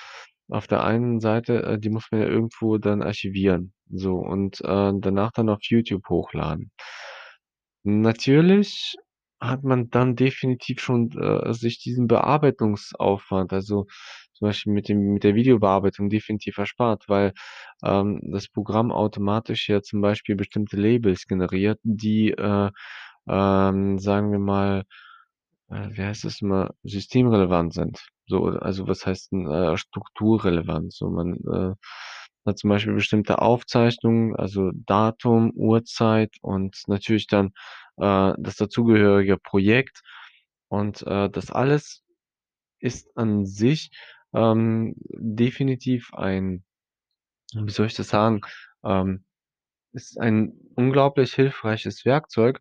auf 0.48 0.66
der 0.66 0.82
einen 0.84 1.20
Seite 1.20 1.62
äh, 1.62 1.78
die 1.78 1.90
muss 1.90 2.06
man 2.10 2.20
ja 2.22 2.26
irgendwo 2.28 2.78
dann 2.78 3.02
archivieren, 3.02 3.72
so 3.90 4.16
und, 4.16 4.60
äh, 4.62 4.92
danach 4.98 5.30
dann 5.32 5.48
auf 5.48 5.60
YouTube 5.62 6.08
hochladen. 6.08 6.70
Natürlich 7.84 8.96
hat 9.40 9.64
man 9.64 9.88
dann 9.90 10.14
definitiv 10.16 10.80
schon, 10.80 11.10
äh, 11.18 11.52
sich 11.54 11.78
diesen 11.78 12.06
Bearbeitungsaufwand, 12.08 13.52
also, 13.54 13.86
zum 14.40 14.48
Beispiel 14.48 14.72
mit 14.74 14.88
dem 14.90 15.00
mit 15.14 15.24
der 15.24 15.36
Videobearbeitung 15.36 16.10
definitiv 16.10 16.58
erspart, 16.58 17.04
weil, 17.08 17.34
ähm, 17.84 18.20
das 18.32 18.48
Programm 18.48 18.92
automatisch 18.92 19.68
ja 19.70 19.82
zum 19.82 20.02
Beispiel 20.02 20.36
bestimmte 20.36 20.76
Labels 20.78 21.26
generiert, 21.28 21.80
die, 21.84 22.32
äh, 22.32 22.70
ähm, 23.28 23.98
sagen 24.00 24.32
wir 24.32 24.38
mal, 24.40 24.84
äh, 25.70 25.88
wie 25.92 26.02
heißt 26.04 26.24
das 26.24 26.40
immer, 26.42 26.70
systemrelevant 26.84 27.74
sind. 27.74 28.00
So, 28.28 28.46
also, 28.46 28.88
was 28.88 29.06
heißt 29.06 29.32
'n, 29.32 29.48
äh, 29.50 29.76
strukturrelevant? 29.78 30.92
So, 30.94 31.10
man, 31.10 31.34
äh, 31.52 31.74
hat 32.46 32.58
zum 32.58 32.70
Beispiel 32.70 32.94
bestimmte 32.94 33.40
Aufzeichnungen, 33.42 34.36
also, 34.36 34.70
Datum, 34.86 35.52
Uhrzeit 35.56 36.32
und 36.42 36.76
natürlich 36.88 37.26
dann, 37.28 37.48
äh, 37.98 38.34
das 38.38 38.56
dazugehörige 38.56 39.38
Projekt. 39.38 40.02
Und, 40.70 41.02
äh, 41.06 41.30
das 41.30 41.50
alles 41.52 42.02
ist 42.80 43.08
an 43.16 43.46
sich, 43.46 43.90
ähm, 44.34 44.94
definitiv 44.98 46.12
ein 46.14 46.64
wie 47.54 47.70
soll 47.72 47.86
ich 47.86 47.94
das 47.94 48.08
sagen, 48.08 48.40
ähm, 48.84 49.24
ist 49.92 50.20
ein 50.20 50.52
unglaublich 50.76 51.34
hilfreiches 51.34 52.04
Werkzeug. 52.04 52.60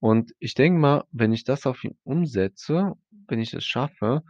Und 0.00 0.32
ich 0.38 0.54
denke 0.54 0.78
mal, 0.80 1.04
wenn 1.12 1.32
ich 1.32 1.44
das 1.44 1.66
auf 1.66 1.84
ihn 1.84 1.98
umsetze, 2.04 2.94
wenn 3.28 3.40
ich 3.40 3.52
es 3.54 3.64
schaffe, 3.64 4.22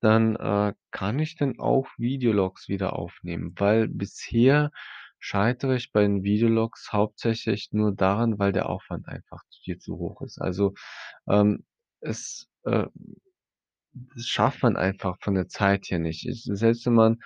dann, 0.00 0.36
äh, 0.36 0.74
kann 0.92 1.18
ich 1.18 1.36
dann 1.36 1.58
auch 1.58 1.86
Videologs 1.98 2.68
wieder 2.68 2.94
aufnehmen, 2.94 3.54
weil 3.58 3.88
bisher 3.88 4.70
scheitere 5.18 5.76
ich 5.76 5.92
bei 5.92 6.02
den 6.02 6.22
Videologs 6.22 6.92
hauptsächlich 6.92 7.70
nur 7.72 7.94
daran, 7.94 8.38
weil 8.38 8.52
der 8.52 8.68
Aufwand 8.70 9.08
einfach 9.08 9.42
viel 9.64 9.78
zu 9.78 9.98
hoch 9.98 10.22
ist. 10.22 10.40
Also, 10.40 10.74
ähm, 11.28 11.64
es, 12.00 12.48
äh 12.64 12.86
das 13.94 14.26
schafft 14.26 14.62
man 14.62 14.76
einfach 14.76 15.16
von 15.20 15.34
der 15.34 15.48
Zeit 15.48 15.86
her 15.90 15.98
nicht. 15.98 16.26
Ich 16.28 16.44
selbst 16.44 16.86
wenn 16.86 16.94
man, 16.94 17.18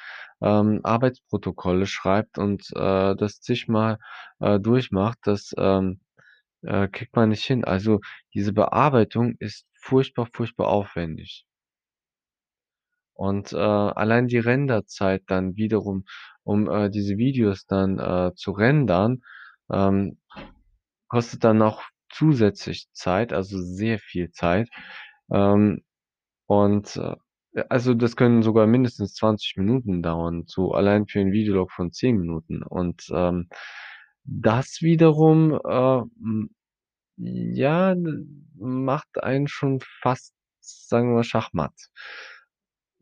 ähm, 0.42 0.80
Arbeitsprotokolle 0.84 1.86
schreibt 1.86 2.38
und, 2.38 2.62
äh, 2.76 3.16
das 3.16 3.40
zigmal, 3.40 3.98
äh, 4.40 4.58
durchmacht, 4.60 5.18
das, 5.24 5.52
ähm, 5.58 6.00
äh, 6.62 6.88
kriegt 6.88 7.16
man 7.16 7.30
nicht 7.30 7.44
hin. 7.44 7.64
Also, 7.64 8.00
diese 8.34 8.52
Bearbeitung 8.54 9.36
ist 9.40 9.66
furchtbar, 9.80 10.28
furchtbar 10.34 10.68
aufwendig. 10.68 11.44
Und, 13.16 13.52
äh, 13.52 13.56
allein 13.56 14.26
die 14.26 14.38
Renderzeit 14.38 15.22
dann 15.28 15.56
wiederum, 15.56 16.04
um, 16.42 16.68
äh, 16.68 16.90
diese 16.90 17.16
Videos 17.16 17.64
dann, 17.66 17.98
äh, 17.98 18.32
zu 18.34 18.50
rendern, 18.52 19.22
ähm, 19.72 20.18
kostet 21.08 21.44
dann 21.44 21.58
noch 21.58 21.84
zusätzlich 22.10 22.88
Zeit, 22.94 23.32
also, 23.34 23.58
sehr 23.62 23.98
viel 24.00 24.32
Zeit. 24.32 24.70
Ähm, 25.32 25.83
und, 26.46 26.96
äh 26.96 27.16
also, 27.70 27.94
das 27.94 28.16
können 28.16 28.42
sogar 28.42 28.66
mindestens 28.66 29.14
20 29.14 29.56
Minuten 29.56 30.02
dauern, 30.02 30.44
so 30.46 30.72
allein 30.72 31.06
für 31.06 31.20
'n 31.20 31.32
Videolog 31.32 31.70
von 31.72 31.92
10 31.92 32.16
Minuten. 32.18 32.62
Und, 32.64 33.06
ähm, 33.12 33.48
das 34.24 34.78
wiederum, 34.82 35.60
äh, 35.64 36.02
ja, 37.18 37.94
macht 38.56 39.22
einen 39.24 39.48
schon 39.48 39.80
fast, 40.02 40.34
sagen 40.60 41.10
wir 41.10 41.16
mal, 41.16 41.24
schachmatt 41.24 41.74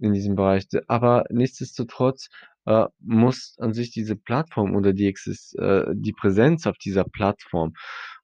in 0.00 0.12
diesem 0.12 0.34
Bereich. 0.36 0.66
Aber 0.88 1.24
nichtsdestotrotz, 1.30 2.28
äh, 2.66 2.86
muss 3.00 3.56
an 3.58 3.74
sich 3.74 3.90
diese 3.90 4.16
Plattform 4.16 4.74
oder 4.76 4.92
die 4.92 5.06
Exis 5.06 5.52
äh, 5.58 5.84
die 5.94 6.12
Präsenz 6.12 6.66
auf 6.66 6.78
dieser 6.78 7.04
Plattform 7.04 7.72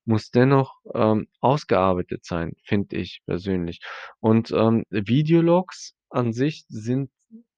muss 0.09 0.31
dennoch, 0.33 0.75
ähm, 0.95 1.29
ausgearbeitet 1.41 2.25
sein, 2.27 2.55
finde 2.65 2.97
ich 2.97 3.23
persönlich. 3.27 3.81
Und, 4.21 4.53
ähm, 4.53 4.85
Videologs 4.91 5.95
an 6.11 6.33
sich 6.35 6.65
sind 6.69 7.11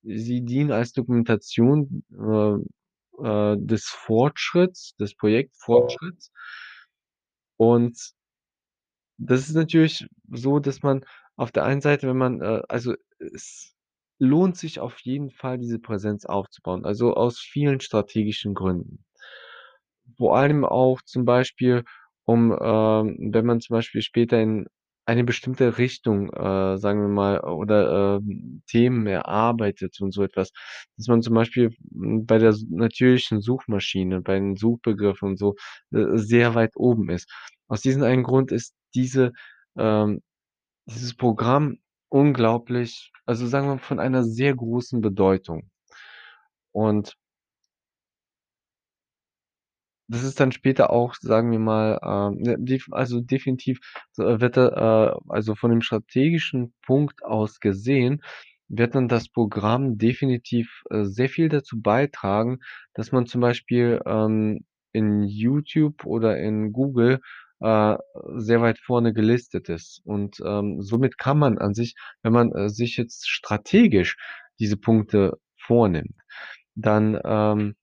sie 0.03 0.43
dienen 0.45 0.73
als 0.73 0.93
Dokumentation, 0.93 2.05
äh, 2.13 3.25
äh, 3.27 3.57
des 3.59 3.87
Fortschritts, 3.87 4.97
des 4.97 5.15
Projektfortschritts. 5.17 6.31
Und 7.61 8.13
das 9.19 9.49
ist 9.49 9.55
natürlich 9.55 10.07
so, 10.31 10.59
dass 10.61 10.83
man 10.83 11.05
auf 11.37 11.53
der 11.53 11.65
einen 11.65 11.81
Seite, 11.81 12.09
wenn 12.09 12.17
man, 12.17 12.41
äh 12.41 12.63
also, 12.69 12.95
es 13.19 13.75
lohnt 14.19 14.57
sich 14.57 14.81
auf 14.81 14.99
jeden 15.01 15.31
Fall, 15.31 15.59
diese 15.59 15.79
Präsenz 15.79 16.25
aufzubauen, 16.25 16.85
also, 16.85 17.15
aus 17.15 17.39
vielen 17.39 17.81
strategischen 17.81 18.55
Gründen. 18.55 19.05
Vor 20.19 20.37
allem 20.37 20.65
auch 20.65 21.03
zum 21.03 21.25
Beispiel, 21.25 21.85
um, 22.31 22.53
ähm 22.61 23.33
wenn 23.33 23.47
man 23.47 23.61
zum 23.61 23.75
Beispiel 23.75 24.03
später 24.03 24.41
in 24.41 24.67
eine 25.07 25.25
bestimmte 25.25 25.79
Richtung, 25.79 26.31
äh, 26.33 26.79
sagen 26.79 27.01
wir 27.03 27.09
mal 27.09 27.41
oder, 27.41 28.19
ähm, 28.19 28.63
Themen 28.69 29.07
erarbeitet 29.07 30.01
und 30.01 30.13
so 30.13 30.23
etwas, 30.23 30.53
dass 30.97 31.09
man 31.09 31.23
zum 31.23 31.35
Beispiel, 31.35 31.71
hm, 31.93 32.27
bei 32.27 32.39
der 32.39 32.55
natürlichen 32.71 33.41
Suchmaschine, 33.41 34.21
bei 34.23 34.35
den 34.39 34.57
Suchbegriffen 34.57 35.31
und 35.31 35.37
so, 35.39 35.55
äh, 35.93 36.17
sehr 36.17 36.55
weit 36.55 36.73
oben 36.77 37.11
ist. 37.11 37.29
Aus 37.69 37.81
diesem 37.83 38.03
einen 38.05 38.23
Grund 38.25 38.53
ist 38.53 38.75
diese 38.95 39.33
ähm, 39.79 40.23
dieses 40.87 41.15
Programm 41.17 41.79
unglaublich 42.11 43.13
also, 43.27 43.47
sagen 43.47 43.67
wir 43.69 43.75
mal, 43.77 43.79
von 43.81 44.01
einer 44.01 44.25
sehr 44.25 44.55
großen 44.57 45.01
Bedeutung. 45.01 45.71
Und 46.75 47.17
das 50.11 50.25
ist 50.25 50.41
dann 50.41 50.53
später 50.53 50.91
auch, 50.91 51.15
sagen 51.15 51.51
wir 51.53 51.59
mal, 51.61 51.99
ähm, 52.03 52.79
also, 52.93 53.21
definitiv, 53.21 53.81
äh, 54.19 54.41
wird 54.41 54.57
da 54.57 55.13
äh, 55.15 55.21
also, 55.29 55.55
von 55.55 55.71
dem 55.71 55.83
strategischen 55.83 56.73
Punkt 56.85 57.25
aus 57.25 57.61
gesehen, 57.61 58.23
wird 58.69 58.95
dann 58.95 59.09
das 59.09 59.29
Programm 59.29 59.99
definitiv, 59.99 60.83
äh, 60.91 61.05
sehr 61.05 61.29
viel 61.29 61.49
dazu 61.49 61.81
beitragen, 61.81 62.59
dass 62.95 63.13
man 63.13 63.27
zum 63.27 63.41
Beispiel, 63.41 64.01
ähm, 64.07 64.65
in 64.93 65.25
YouTube 65.25 66.05
oder 66.05 66.39
in 66.39 66.73
Google, 66.73 67.21
äh, 67.61 67.97
sehr 68.37 68.61
weit 68.63 68.79
vorne 68.81 69.13
gelistet 69.13 69.69
ist. 69.69 70.01
Und, 70.05 70.41
ähm, 70.45 70.83
somit 70.83 71.19
kann 71.19 71.39
man 71.39 71.59
an 71.59 71.75
sich, 71.75 71.95
wenn 72.23 72.33
man, 72.33 72.53
äh, 72.53 72.69
sich 72.71 72.97
jetzt 72.97 73.29
strategisch 73.29 74.17
diese 74.59 74.77
Punkte 74.77 75.39
vornimmt, 75.59 76.17
dann, 76.75 77.19
ähm, 77.25 77.75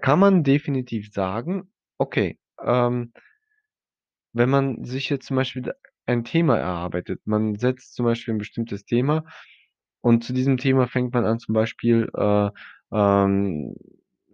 kann 0.00 0.18
man 0.20 0.44
definitiv 0.44 1.12
sagen: 1.12 1.70
„Okay, 1.98 2.38
ähm“ 2.64 3.12
wenn 4.32 4.50
man 4.50 4.84
sich 4.84 5.08
jetzt 5.10 5.26
zum 5.26 5.36
Beispiel 5.36 5.72
ein 6.06 6.24
Thema 6.24 6.56
erarbeitet, 6.58 7.20
man 7.24 7.56
setzt 7.56 7.94
zum 7.94 8.06
Beispiel 8.06 8.34
'n 8.34 8.38
bestimmtes 8.38 8.84
Thema 8.84 9.24
und 10.02 10.24
zu 10.24 10.32
diesem 10.32 10.56
Thema 10.58 10.86
fängt 10.88 11.12
man 11.14 11.24
an, 11.26 11.38
zum 11.38 11.54
Beispiel, 11.54 12.08
äh, 12.16 12.50
ähm, 12.92 13.74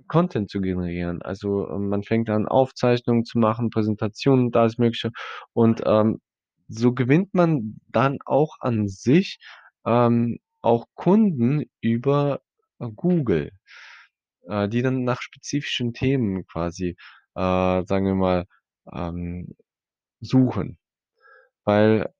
Content 0.09 0.50
zu 0.50 0.61
generieren. 0.61 1.23
Also, 1.23 1.68
ähm, 1.71 1.88
man 1.88 2.02
fängt 2.04 2.28
an, 2.30 2.47
Aufzeichnungen 2.47 3.25
zu 3.25 3.38
machen, 3.38 3.71
Präsentationen 3.71 4.47
und 4.47 4.56
alles 4.56 4.78
Mögliche. 4.78 5.11
Und, 5.55 5.83
ähm, 5.87 6.20
so 6.68 6.92
gewinnt 6.94 7.35
man 7.35 7.77
dann 7.88 8.18
auch 8.27 8.57
an 8.61 8.88
sich, 8.88 9.38
ähm, 9.87 10.38
auch 10.62 10.87
Kunden 10.94 11.64
über, 11.81 12.40
äh, 12.81 12.88
Google, 12.94 13.53
äh, 14.48 14.68
die 14.68 14.83
dann 14.83 15.04
nach 15.04 15.22
spezifischen 15.22 15.92
Themen 15.94 16.46
quasi, 16.46 16.96
äh, 17.37 17.85
sagen 17.87 18.07
wir 18.07 18.14
mal, 18.16 18.46
ähm, 18.92 19.54
suchen. 20.20 20.78
Weil 21.64 22.12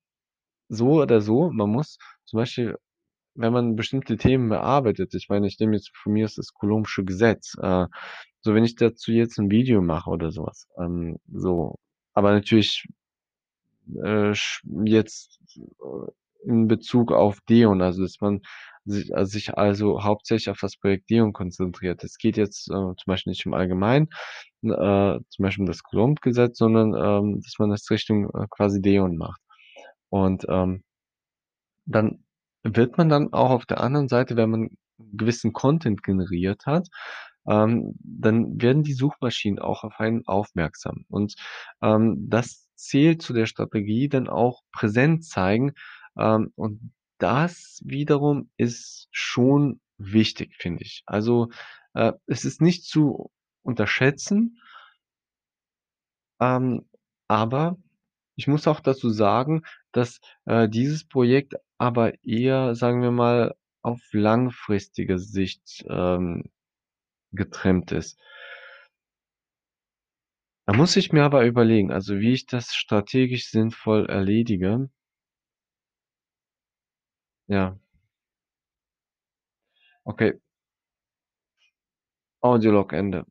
so 0.70 1.02
oder 1.02 1.20
so, 1.22 1.50
man 1.52 1.70
muss 1.70 1.98
zum 2.26 2.38
Beispiel, 2.38 2.76
wenn 3.37 3.52
man 3.54 3.76
bestimmte 3.76 4.16
Themen 4.18 4.48
bearbeitet 4.50 5.14
ich 5.14 5.28
meine, 5.30 5.46
ich 5.48 5.58
nehme 5.60 5.76
jetzt 5.76 5.92
von 5.96 6.12
mir 6.14 6.26
das 6.34 6.54
Coulombsche 6.54 7.04
Gesetz, 7.04 7.54
äh, 7.62 7.87
so, 8.42 8.54
wenn 8.54 8.64
ich 8.64 8.76
dazu 8.76 9.12
jetzt 9.12 9.38
'n 9.40 9.50
Video 9.52 9.82
mache 9.82 10.10
oder 10.10 10.30
so 10.32 10.44
was, 10.46 10.68
ähm, 10.80 11.18
so, 11.32 11.76
aber 12.14 12.32
natürlich, 12.32 12.87
äh, 14.04 14.34
jetzt, 14.87 15.40
äh, 15.58 16.12
in 16.46 16.68
Bezug 16.68 17.12
auf 17.12 17.38
Deon, 17.48 17.83
also, 17.83 18.02
dass 18.02 18.20
man 18.20 18.40
si 18.87 19.11
sich 19.24 19.57
also 19.57 20.02
hauptsächlich 20.04 20.50
auf 20.50 20.61
das 20.61 20.76
Projekt 20.76 21.11
Deon 21.11 21.33
konzentriert. 21.33 22.04
Es 22.04 22.18
geht 22.18 22.37
jetzt, 22.37 22.68
äh, 22.68 22.72
zum 22.74 22.96
Beispiel 23.07 23.30
nicht 23.33 23.46
im 23.46 23.54
Allgemeinen, 23.54 24.09
äh, 24.62 25.18
zum 25.30 25.42
Beispiel 25.42 25.62
um 25.62 25.66
das 25.66 25.83
Coulomb-Gesetz, 25.83 26.59
sondern, 26.59 26.94
ähm, 26.94 27.40
dass 27.42 27.54
man 27.59 27.70
das 27.70 27.90
Richtung, 27.90 28.26
äh, 28.35 28.46
quasi 28.50 28.83
Deon 28.83 29.16
macht. 29.16 29.40
Und, 30.11 30.46
ähm 30.50 30.83
dann 31.87 32.24
wird 32.62 32.96
man 32.98 33.09
dann 33.09 33.33
auch 33.33 33.50
auf 33.50 33.66
der 33.66 33.80
anderen 33.80 34.09
Seite, 34.09 34.37
wenn 34.37 34.50
man 34.50 34.70
gewissen 34.98 35.52
Content 35.52 36.02
generiert 36.02 36.66
hat, 36.66 36.88
ähm, 37.46 37.94
dann 38.02 38.61
werden 38.61 38.83
die 38.85 38.94
Suchmaschinen 38.94 39.59
auch 39.59 39.85
auf 39.85 40.00
einen 40.00 40.26
aufmerksam. 40.26 41.04
Und, 41.09 41.35
ähm, 41.83 42.26
das 42.30 42.68
zählt 42.76 43.22
zu 43.22 43.33
der 43.35 43.46
Strategie 43.46 44.09
dann 44.09 44.28
auch 44.28 44.62
Präsenz 44.72 45.28
zeigen, 45.28 45.72
ähm, 46.18 46.53
und 46.57 46.92
das 47.18 47.81
wiederum 47.85 48.50
ist 48.57 49.09
schon 49.12 49.81
wichtig, 49.98 50.57
finde 50.59 50.85
ich. 50.85 51.03
Also, 51.07 51.50
äh, 51.94 52.12
es 52.27 52.44
ist 52.44 52.61
nicht 52.61 52.85
zu 52.85 53.31
unterschätzen 53.62 54.59
ähm, 56.40 56.87
aber 57.29 57.77
ich 58.37 58.46
muss 58.48 58.66
auch 58.66 58.81
dazu 58.81 59.11
sagen, 59.11 59.62
dass, 59.92 60.20
äh, 60.46 60.68
dieses 60.68 61.05
Projekt 61.07 61.55
aber 61.79 62.22
eher, 62.24 62.74
sagen 62.74 63.03
wir 63.03 63.11
mal, 63.11 63.55
auf 63.83 64.00
langfristige 64.12 65.18
Sicht, 65.18 65.85
ähm, 65.88 66.44
getrimmt 67.33 67.92
ist. 67.92 68.18
Da 70.66 70.74
muss 70.74 70.96
ich 70.96 71.12
mir 71.12 71.24
aber 71.24 71.46
überlegen, 71.46 71.90
also, 71.90 72.18
wie 72.20 72.33
ich 72.35 72.46
das 72.46 72.74
strategisch 72.74 73.50
sinnvoll 73.50 74.07
erledige. 74.07 74.90
Ja. 77.48 77.76
Okay. 80.07 80.35
Audiolog 82.42 82.92
Ende. 82.92 83.24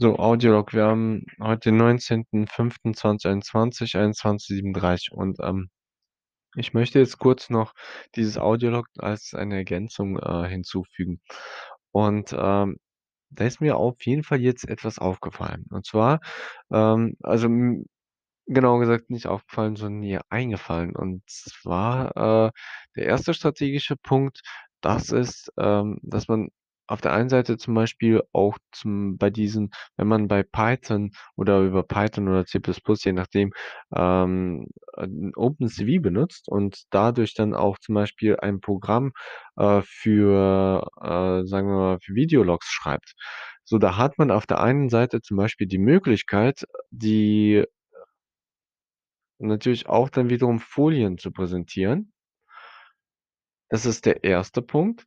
So, 0.00 0.16
Audiolog. 0.16 0.72
Wir 0.74 0.84
haben 0.84 1.24
heute 1.40 1.70
den 1.70 1.76
19.05.2021, 1.76 3.96
21:37 3.96 5.10
und, 5.10 5.38
ähm, 5.42 5.70
ich 6.56 6.72
möchte 6.74 6.98
jetzt 7.00 7.18
kurz 7.18 7.50
noch 7.50 7.74
dieses 8.16 8.38
Audiolog 8.38 8.86
als 8.98 9.34
eine 9.34 9.56
Ergänzung, 9.56 10.18
äh, 10.18 10.48
hinzufügen. 10.48 11.20
Und, 11.92 12.34
ähm, 12.38 12.78
da 13.30 13.44
ist 13.46 13.60
mir 13.60 13.76
auf 13.78 13.96
jeden 14.06 14.22
Fall 14.24 14.40
jetzt 14.40 14.68
etwas 14.68 14.98
aufgefallen. 14.98 15.66
Und 15.70 15.86
zwar, 15.86 16.20
ähm, 16.72 17.16
also, 17.22 17.48
genauer 18.48 18.80
gesagt 18.80 19.10
nicht 19.10 19.26
aufgefallen, 19.26 19.76
sondern 19.76 20.00
mir 20.00 20.20
eingefallen. 20.30 20.94
Und 20.96 21.22
zwar, 21.28 22.48
äh, 22.48 22.50
der 22.96 23.06
1. 23.06 23.34
strategische 23.34 23.96
Punkt, 23.96 24.40
das 24.80 25.10
ist, 25.10 25.52
ähm, 25.58 25.98
dass 26.02 26.28
man 26.28 26.48
auf 26.86 27.00
der 27.02 27.12
einen 27.12 27.28
Seite 27.28 27.58
zum 27.58 27.74
Beispiel 27.74 28.22
auch 28.32 28.56
zum 28.72 29.18
bei 29.18 29.28
diesen 29.30 29.70
wenn 29.96 30.08
man 30.08 30.26
bei 30.26 30.42
Python 30.42 31.10
oder 31.36 31.60
über 31.60 31.82
Python 31.82 32.28
oder 32.28 32.46
C++, 32.46 32.60
je 33.04 33.12
nachdem, 33.12 33.52
ähm, 33.94 34.68
äh, 34.96 35.06
OpenCV 35.36 36.00
benutzt 36.00 36.48
und 36.48 36.84
dadurch 36.90 37.34
dann 37.34 37.54
auch 37.54 37.78
zum 37.78 37.94
Beispiel 37.94 38.36
ein 38.40 38.60
Programm, 38.60 39.12
äh, 39.56 39.82
für, 39.84 40.88
äh, 41.02 41.46
sagen 41.46 41.68
wir 41.68 41.76
mal, 41.76 41.98
für 42.00 42.14
Videologs 42.14 42.68
schreibt. 42.70 43.14
So, 43.64 43.78
da 43.78 43.96
hat 43.98 44.16
man 44.18 44.30
auf 44.30 44.46
der 44.46 44.60
einen 44.62 44.88
Seite 44.88 45.20
zum 45.20 45.36
Beispiel 45.36 45.66
die 45.66 45.78
Möglichkeit, 45.78 46.64
die, 46.90 47.64
äh 49.40 49.46
natürlich 49.46 49.88
auch 49.88 50.08
dann 50.10 50.30
wiederum 50.30 50.60
Folien 50.60 51.18
zu 51.18 51.30
präsentieren. 51.32 52.12
Das 53.70 53.84
ist 53.84 54.06
der 54.06 54.24
1. 54.24 54.62
Punkt, 54.62 55.06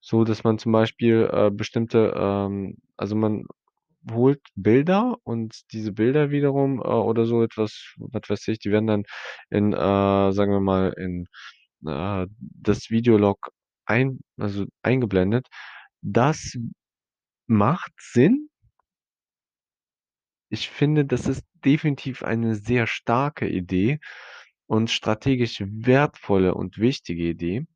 so 0.00 0.24
dass 0.24 0.44
man 0.44 0.58
zum 0.58 0.72
Beispiel, 0.72 1.28
äh, 1.32 1.50
bestimmte, 1.52 2.14
ähm 2.16 2.76
also, 2.96 3.16
man 3.16 3.46
holt 4.12 4.40
Bilder 4.56 5.16
und 5.24 5.62
diese 5.72 5.92
Bilder 5.92 6.30
wiederum, 6.30 6.80
äh, 6.80 6.84
oder 6.84 7.26
so 7.26 7.42
etwas, 7.44 7.94
was 7.98 8.22
weiß 8.30 8.48
ich, 8.48 8.58
die 8.60 8.70
werden 8.72 8.86
dann 8.88 9.04
in, 9.50 9.72
äh, 9.74 9.76
sagen 10.32 10.52
wir 10.52 10.60
mal, 10.60 10.94
in 10.98 11.26
äh, 11.86 12.26
das 12.40 12.90
Videolog 12.90 13.50
ein 13.86 14.20
also, 14.38 14.66
eingeblendet. 14.82 15.48
Das 16.02 16.56
macht 17.48 17.92
Sinn. 18.00 18.50
Ich 20.52 20.70
finde, 20.70 21.04
das 21.04 21.26
ist 21.26 21.44
definitiv 21.64 22.22
eine 22.22 22.54
sehr 22.54 22.86
starke 22.86 23.46
Idee 23.48 24.00
und 24.66 24.90
strategisch 24.90 25.62
wertvolle 25.66 26.54
und 26.54 26.78
wichtige 26.78 27.24
Idee. 27.24 27.66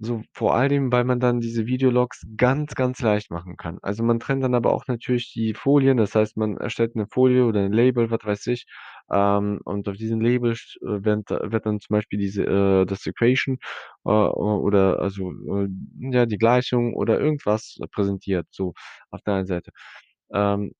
So, 0.00 0.22
vor 0.32 0.54
allem, 0.56 0.90
weil 0.90 1.04
man 1.04 1.20
dann 1.20 1.40
diese 1.40 1.66
Videologs 1.66 2.26
ganz, 2.36 2.74
ganz 2.74 3.00
leicht 3.00 3.30
machen 3.30 3.56
kann. 3.56 3.78
Also, 3.80 4.02
man 4.02 4.18
trennt 4.18 4.42
dann 4.42 4.54
aber 4.54 4.72
auch 4.72 4.86
natürlich 4.88 5.32
die 5.32 5.54
Folien. 5.54 5.96
Das 5.98 6.14
heißt, 6.16 6.36
man 6.36 6.56
erstellt 6.56 6.96
'ne 6.96 7.06
Folie 7.06 7.44
oder 7.46 7.60
'n 7.64 7.72
Label, 7.72 8.10
was 8.10 8.18
weiß 8.24 8.46
ich, 8.48 8.66
ähm, 9.12 9.60
und 9.64 9.88
auf 9.88 9.96
diesen 9.96 10.20
Label 10.20 10.52
äh, 10.52 11.00
da 11.26 11.52
wird 11.52 11.66
dann 11.66 11.78
zum 11.80 11.94
Beispiel 11.94 12.18
diese 12.18 12.42
äh, 12.44 12.86
das 12.86 13.06
Equation, 13.06 13.58
äh, 14.04 14.08
oder 14.10 14.98
also, 15.00 15.30
äh, 15.32 15.68
ja, 16.00 16.26
die 16.26 16.38
Gleichung 16.38 16.94
oder 16.94 17.20
irgendwas 17.20 17.78
präsentiert, 17.92 18.48
so 18.50 18.74
auf 19.10 19.20
der 19.22 19.34
einen 19.34 19.46
Seite. 19.46 19.70
Ähm 20.32 20.72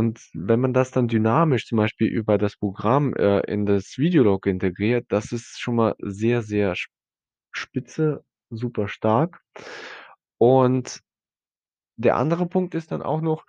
und 0.00 0.20
wenn 0.34 0.60
man 0.60 0.72
das 0.74 0.90
dann 0.92 1.08
dynamisch 1.08 1.66
zum 1.66 1.78
Beispiel 1.78 2.08
über 2.08 2.38
das 2.38 2.56
Programm, 2.56 3.14
äh, 3.14 3.40
in 3.52 3.66
das 3.66 3.98
Videolog 3.98 4.46
integriert, 4.46 5.06
das 5.10 5.32
ist 5.32 5.60
schon 5.60 5.76
mal 5.76 5.94
sehr, 6.00 6.42
sehr 6.42 6.72
sp 6.72 6.90
spitze, 7.52 8.24
super 8.50 8.88
stark. 8.88 9.42
Und 10.38 11.00
der 11.96 12.16
andere 12.16 12.46
Punkt 12.48 12.74
ist 12.74 12.92
dann 12.92 13.02
auch 13.02 13.20
noch 13.20 13.44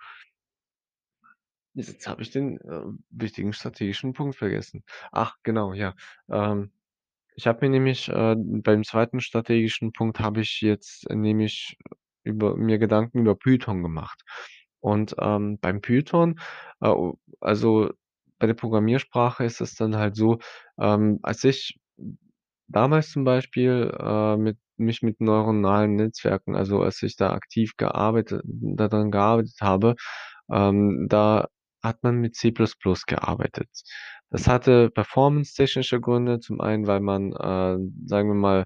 jetzt 1.74 2.06
habe 2.06 2.22
ich 2.22 2.30
den, 2.30 2.58
äh, 2.60 2.82
wichtigen 3.10 3.52
strategischen 3.52 4.12
Punkt 4.12 4.36
vergessen. 4.36 4.84
Ach, 5.10 5.36
genau, 5.42 5.72
ja. 5.72 5.94
Ähm, 6.30 6.72
ich 7.36 7.46
habe 7.46 7.60
mir 7.66 7.70
nämlich, 7.70 8.08
äh, 8.08 8.36
beim 8.38 8.84
2. 8.84 9.20
strategischen 9.20 9.92
Punkt 9.92 10.20
habe 10.20 10.42
ich 10.42 10.60
jetzt 10.62 11.08
nämlich 11.10 11.78
über 12.24 12.56
mir 12.56 12.78
Gedanken 12.78 13.20
über 13.20 13.36
Python 13.36 13.82
gemacht. 13.82 14.22
Und, 14.82 15.16
ähm, 15.20 15.58
beim 15.60 15.80
Python, 15.82 16.40
äh, 16.82 16.92
also, 17.40 17.90
bei 18.40 18.46
der 18.48 18.54
Programmiersprache 18.54 19.44
ist 19.44 19.60
es 19.62 19.76
dann 19.76 19.96
halt 19.96 20.16
so, 20.16 20.38
ähm, 20.80 21.20
als 21.22 21.44
ich 21.44 21.78
damals 22.68 23.10
zum 23.12 23.24
Beispiel, 23.24 23.92
äh, 23.98 24.36
mit 24.36 24.58
mich 24.78 25.02
mit 25.02 25.20
neuronalen 25.20 25.96
Netzwerken 25.96 26.56
also, 26.56 26.82
als 26.82 27.02
ich 27.02 27.16
da 27.16 27.32
aktiv 27.32 27.72
gearbeitet 27.76 28.42
da 28.44 28.88
dran 28.88 29.10
gearbeitet 29.12 29.56
habe, 29.60 29.94
ähm, 30.50 31.06
da 31.08 31.48
hat 31.84 32.02
man 32.02 32.16
mit 32.18 32.36
C++ 32.36 32.52
gearbeitet. 33.06 33.68
Das 34.30 34.48
hatte 34.48 34.90
performance-technische 34.90 36.00
Gründe. 36.00 36.40
Zum 36.40 36.60
einen, 36.60 36.86
weil 36.86 37.00
man, 37.00 37.32
äh, 37.32 37.78
sagen 38.06 38.28
wir 38.30 38.34
mal, 38.34 38.64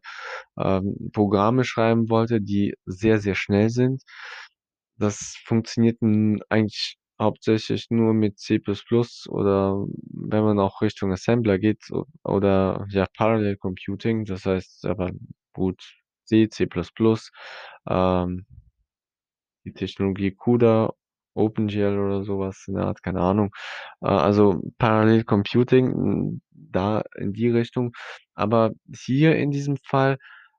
ähm, 0.58 1.10
Programme 1.12 1.64
schreiben 1.64 2.08
wollte, 2.10 2.40
die 2.40 2.74
sehr, 2.86 3.18
sehr 3.20 3.34
schnell 3.34 3.68
sind. 3.70 4.02
Das 4.98 5.36
funktioniert, 5.44 5.98
eigentlich 6.48 6.96
hauptsächlich 7.20 7.86
nur 7.90 8.14
mit 8.14 8.38
C++ 8.38 8.60
oder 9.28 9.86
wenn 10.12 10.44
man 10.44 10.58
auch 10.58 10.80
Richtung 10.82 11.12
Assembler 11.12 11.58
geht 11.58 11.82
oder, 12.24 12.86
ja, 12.90 13.06
Parallel 13.16 13.56
Computing, 13.56 14.24
das 14.24 14.44
heißt 14.46 14.86
aber 14.86 15.10
gut 15.52 15.82
C, 16.24 16.48
C++, 16.48 16.68
ähm 17.88 18.46
die 19.66 19.72
Technologie 19.74 20.30
CUDA, 20.32 20.92
OpenGL 21.34 21.98
oder 21.98 22.24
so 22.24 22.38
was 22.38 22.64
in 22.68 22.74
der 22.74 22.84
Art, 22.86 23.02
keine 23.02 23.20
Ahnung. 23.20 23.50
Äh, 24.00 24.06
also, 24.08 24.62
Parallel 24.78 25.24
Computing, 25.24 26.40
da 26.52 27.02
in 27.18 27.32
die 27.32 27.48
Richtung. 27.50 27.92
Aber 28.34 28.72
hier 28.94 29.36
in 29.36 29.50
diesem 29.50 29.76
Fall, 29.84 30.18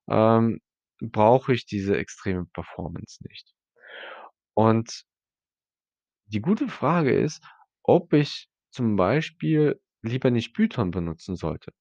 ähm, 0.09 0.59
brauche 1.01 1.53
ich 1.53 1.65
diese 1.65 1.97
extreme 1.97 2.45
Performance 2.53 3.19
nicht. 3.27 3.56
Und 4.57 5.05
die 6.27 6.41
gute 6.41 6.67
Frage 6.69 7.11
ist, 7.11 7.43
ob 7.83 8.13
ich 8.13 8.47
zum 8.71 8.95
Beispiel 8.95 9.79
lieber 10.03 10.31
nicht 10.31 10.53
Python 10.53 10.91
benutzen 10.91 11.35
sollte. 11.35 11.71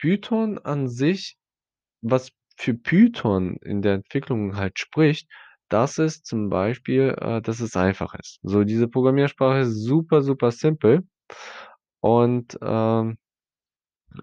Python 0.00 0.58
an 0.58 0.88
sich 0.88 1.36
was 2.02 2.32
für 2.56 2.74
Python 2.74 3.56
in 3.58 3.82
der 3.82 3.94
Entwicklung 3.94 4.56
halt 4.56 4.78
spricht, 4.78 5.28
dass 5.68 5.98
es 5.98 6.22
zum 6.22 6.50
Beispiel 6.50 7.16
äh, 7.20 7.42
dass 7.42 7.60
es 7.60 7.76
einfach 7.76 8.14
ist. 8.14 8.40
So, 8.42 8.64
diese 8.64 8.88
Programmiersprache 8.88 9.60
ist 9.60 9.84
super, 9.84 10.22
super 10.22 10.52
simpel 10.52 11.06
und, 12.00 12.58
ähm 12.62 13.18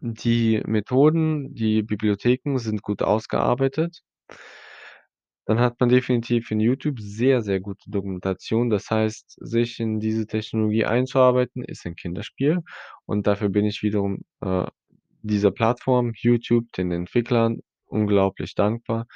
die 0.02 0.62
Methoden, 0.66 1.54
die 1.54 1.82
Bibliotheken 1.84 2.58
sind 2.60 2.82
gut 2.82 3.02
ausgearbeitet. 3.02 4.02
Dann 5.48 5.62
hat 5.62 5.80
man 5.80 5.88
definitiv 5.88 6.52
in 6.52 6.60
YouTube 6.60 7.00
sehr, 7.00 7.42
sehr 7.42 7.62
gute 7.62 7.90
Dokumentation. 7.90 8.70
Das 8.70 8.92
heißt, 8.92 9.38
sich 9.40 9.80
in 9.80 10.02
diese 10.02 10.28
Technologie 10.28 10.86
einzuarbeiten, 10.86 11.64
ist 11.64 11.86
ein 11.86 11.96
Kinderspiel. 11.96 12.60
Und 13.06 13.28
dafür 13.28 13.48
bin 13.48 13.64
ich 13.66 13.82
wiederum, 13.82 14.26
äh, 14.42 14.66
dieser 15.22 15.52
Plattform 15.52 16.12
YouTube, 16.16 16.72
den 16.74 16.92
Entwicklern 16.92 17.62
unglaublich 17.86 18.56
dankbar, 18.56 19.08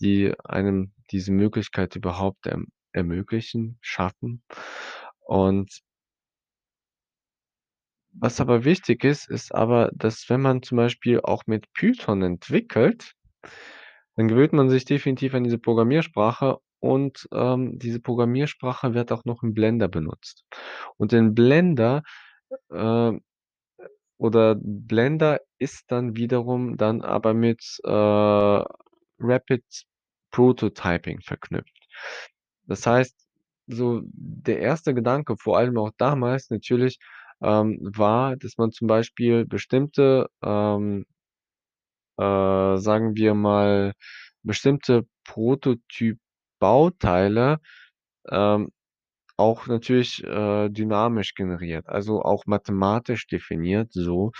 die 0.00 0.34
einem 0.44 0.92
diese 1.12 1.32
Möglichkeit 1.32 1.94
überhaupt 1.96 2.46
erm 2.46 2.66
ermöglichen, 2.92 3.78
schaffen. 3.80 4.42
Und 5.20 5.80
was 8.12 8.40
aber 8.40 8.64
wichtig 8.64 9.04
ist, 9.04 9.30
ist 9.30 9.54
aber, 9.54 9.92
dass 9.94 10.28
wenn 10.28 10.40
man 10.40 10.64
zum 10.64 10.76
Beispiel 10.78 11.20
auch 11.20 11.46
mit 11.46 11.72
Python 11.72 12.22
entwickelt, 12.22 13.14
dann 14.20 14.28
gewöhnt 14.28 14.52
man 14.52 14.68
sich 14.68 14.84
definitiv 14.84 15.34
an 15.34 15.44
diese 15.44 15.58
Programmiersprache 15.58 16.58
und, 16.80 17.26
ähm, 17.32 17.78
diese 17.78 18.00
Programmiersprache 18.00 18.92
wird 18.92 19.12
auch 19.12 19.24
noch 19.24 19.42
in 19.42 19.54
Blender 19.54 19.88
benutzt. 19.88 20.44
Und 20.98 21.14
in 21.14 21.34
Blender, 21.34 22.02
äh 22.70 23.12
oder 24.18 24.56
Blender 24.60 25.40
ist 25.58 25.84
dann 25.90 26.16
wiederum 26.16 26.76
dann 26.76 27.00
aber 27.02 27.32
mit, 27.34 27.62
äh, 27.84 27.90
Rapid 29.20 29.64
Prototyping 30.30 31.20
verknüpft. 31.22 31.74
Das 32.66 32.86
heißt, 32.86 33.16
so 33.68 34.02
der 34.04 34.60
erste 34.60 34.94
Gedanke, 34.94 35.36
vor 35.38 35.58
allem 35.58 35.78
auch 35.78 35.92
damals 35.98 36.50
natürlich, 36.50 36.98
ähm, 37.42 37.78
war, 37.82 38.36
dass 38.36 38.58
man 38.58 38.72
zum 38.72 38.88
Beispiel 38.88 39.46
bestimmte, 39.46 40.28
ähm 40.44 41.06
äh, 42.20 42.76
sagen 42.78 43.16
wir 43.16 43.34
mal, 43.34 43.94
bestimmte 44.44 45.06
Prototyp-Bauteile, 45.24 47.58
ähm, 48.30 48.70
auch 49.38 49.68
natürlich, 49.68 50.24
äh, 50.24 50.70
dynamisch 50.70 51.34
generiert, 51.36 51.88
also, 51.88 52.22
auch 52.22 52.46
mathematisch 52.46 53.28
definiert 53.28 53.90
so. 53.92 54.32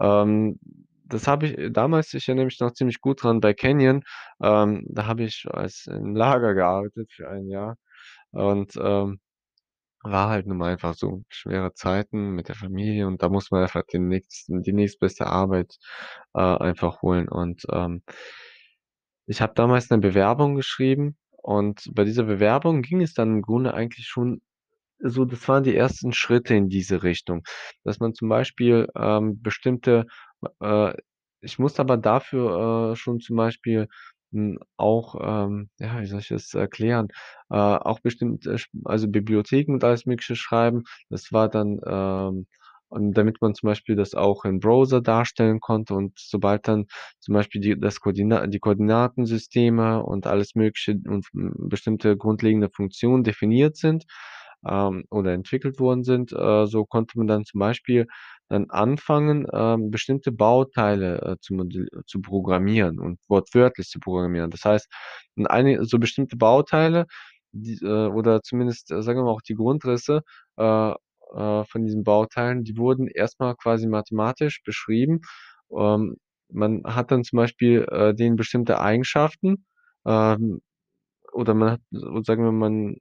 Ähm, 0.00 0.60
das 1.06 1.28
habe 1.28 1.48
ich 1.48 1.74
damals 1.74 2.14
ich 2.14 2.28
erinnere 2.28 2.46
mich 2.46 2.60
noch 2.60 2.72
ziemlich 2.74 3.00
gut 3.02 3.24
dran 3.24 3.40
bei 3.40 3.54
Canyon, 3.54 4.04
ähm, 4.42 4.86
da 4.90 5.06
habe 5.08 5.24
ich 5.24 5.46
als 5.50 5.86
im 5.88 6.16
Lager 6.16 6.54
gearbeitet 6.54 7.12
für 7.12 7.28
1 7.30 7.48
Jahr 7.50 7.76
und, 8.32 8.74
ähm, 8.82 9.20
war 10.04 10.30
halt 10.30 10.46
nun 10.46 10.58
mal 10.58 10.72
einfach 10.72 10.94
so 10.94 11.24
schwere 11.30 11.74
Zeiten 11.74 12.30
mit 12.32 12.48
der 12.48 12.56
Familie 12.56 13.06
und 13.08 13.22
da 13.22 13.28
muss 13.30 13.50
man 13.50 13.62
einfach 13.62 13.84
den 13.84 14.08
nächsten 14.08 14.62
die 14.62 14.72
nächstbeste 14.74 15.26
Arbeit, 15.28 15.78
äh, 16.34 16.40
einfach 16.40 17.02
holen 17.02 17.28
und, 17.28 17.64
ähm 17.72 18.02
ich 19.28 19.40
habe 19.40 19.54
damals 19.54 19.88
'ne 19.90 19.98
Bewerbung 19.98 20.54
geschrieben 20.54 21.16
und 21.42 21.90
bei 21.94 22.04
dieser 22.04 22.24
Bewerbung 22.24 22.82
ging 22.82 23.00
es 23.02 23.14
dann 23.14 23.36
im 23.36 23.42
Grunde 23.42 23.72
eigentlich 23.74 24.06
schon 24.06 24.42
so 25.00 25.24
das 25.26 25.48
waren 25.48 25.64
die 25.64 25.76
ersten 25.76 26.12
Schritte 26.14 26.54
in 26.56 26.68
diese 26.70 27.02
Richtung, 27.04 27.44
dass 27.84 28.00
man 28.00 28.14
zum 28.14 28.28
Beispiel, 28.30 28.88
ähm, 28.96 29.42
bestimmte 29.42 30.06
äh, 30.60 30.94
ich 31.42 31.58
musste 31.58 31.82
aber 31.82 31.96
dafür, 31.98 32.92
äh, 32.94 32.96
schon 32.96 33.20
zum 33.20 33.36
Beispiel, 33.36 33.88
auch, 34.76 35.16
ähm 35.22 35.70
ja, 35.78 36.00
wie 36.00 36.06
soll 36.06 36.20
ich 36.20 36.28
das 36.28 36.54
erklären? 36.54 37.08
Äh, 37.50 37.56
auch 37.56 38.00
bestimmte 38.00 38.58
sch 38.58 38.68
also, 38.84 39.08
Bibliotheken 39.08 39.72
und 39.74 39.84
alles 39.84 40.06
Mögliche 40.06 40.36
schreiben. 40.36 40.84
Das 41.10 41.32
war 41.32 41.48
dann, 41.48 41.80
ähm 41.86 42.46
und 42.88 43.14
damit 43.14 43.40
man 43.40 43.54
zum 43.54 43.68
Beispiel 43.68 43.96
das 43.96 44.14
auch 44.14 44.44
im 44.44 44.60
Browser 44.60 45.00
darstellen 45.00 45.58
konnte 45.60 45.94
und 45.94 46.12
sobald 46.16 46.68
dann 46.68 46.86
zum 47.18 47.34
Beispiel 47.34 47.60
die 47.60 47.78
das 47.80 47.98
Koordina 48.00 48.46
die 48.46 48.60
Koordinatensysteme 48.60 50.02
und 50.04 50.26
alles 50.26 50.54
Mögliche 50.54 50.92
und, 51.08 51.26
hm, 51.32 51.54
bestimmte 51.68 52.16
grundlegende 52.16 52.70
Funktionen 52.70 53.24
definiert 53.24 53.76
sind, 53.76 54.04
ähm, 54.68 55.04
oder 55.10 55.32
entwickelt 55.32 55.78
worden 55.80 56.04
sind, 56.04 56.32
äh, 56.32 56.66
so 56.66 56.84
konnte 56.84 57.18
man 57.18 57.26
dann 57.26 57.44
zum 57.44 57.60
Beispiel 57.60 58.06
dann 58.48 58.70
anfangen, 58.70 59.46
ähm, 59.52 59.90
bestimmte 59.90 60.32
Bauteile, 60.32 61.20
äh, 61.22 61.36
zu 61.40 61.54
zu 62.06 62.20
programmieren 62.20 62.98
und 63.00 63.18
wortwörtlich 63.28 63.88
zu 63.88 64.00
programmieren. 64.00 64.50
Das 64.50 64.64
heißt, 64.64 64.88
eine 65.46 65.84
so 65.84 65.98
bestimmte 65.98 66.36
Bauteile, 66.36 67.06
die 67.52 67.78
äh, 67.82 67.86
oder 68.08 68.42
zumindest, 68.42 68.88
sagen 68.88 69.18
wir 69.18 69.24
mal, 69.24 69.30
auch 69.30 69.42
die 69.42 69.54
Grundrisse, 69.54 70.22
äh, 70.58 70.90
äh, 70.90 71.64
von 71.64 71.82
diesen 71.82 72.04
Bauteilen, 72.04 72.64
die 72.64 72.76
wurden 72.76 73.08
erst 73.08 73.40
mal 73.40 73.54
quasi 73.56 73.86
mathematisch 73.86 74.62
beschrieben 74.64 75.20
Ähm, 75.76 76.16
man 76.50 76.82
hat 76.84 77.10
dann 77.10 77.24
zum 77.24 77.38
Beispiel, 77.38 77.84
äh, 77.90 78.14
denen 78.14 78.36
bestimmte 78.36 78.80
Eigenschaften, 78.80 79.66
ähm, 80.06 80.60
oder 81.32 81.54
man 81.54 81.72
hat 81.72 81.80
sagen 82.26 82.44
wir, 82.44 82.52
man 82.52 82.96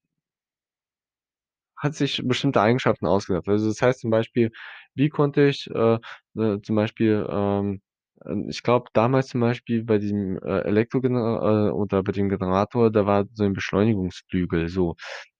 hat 1.83 1.95
sich 1.95 2.21
bestimmte 2.25 2.61
Eigenschaften 2.61 3.05
ausgedacht. 3.07 3.47
Also, 3.49 3.67
das 3.67 3.81
heißt 3.81 3.99
zum 4.01 4.11
Beispiel, 4.11 4.51
wie 4.95 5.09
konnte 5.09 5.47
ich, 5.47 5.69
äh, 5.69 5.95
äh, 6.37 6.61
zum 6.61 6.75
Beispiel, 6.75 7.25
ähm, 7.29 7.81
ähm, 8.25 8.47
ich 8.49 8.63
glaube 8.63 8.89
damals 8.93 9.27
zum 9.29 9.41
Beispiel 9.41 9.83
bei 9.83 9.97
diesem, 9.99 10.37
äh, 10.39 10.61
Elektrogenera 10.61 11.67
äh, 11.69 11.71
oder 11.71 12.03
bei 12.03 12.11
dem 12.13 12.29
Generator, 12.29 12.91
da 12.91 13.05
war 13.05 13.25
so 13.33 13.43
'n 13.43 13.53
Beschleunigungsflügel 13.53 14.69
so. 14.69 14.95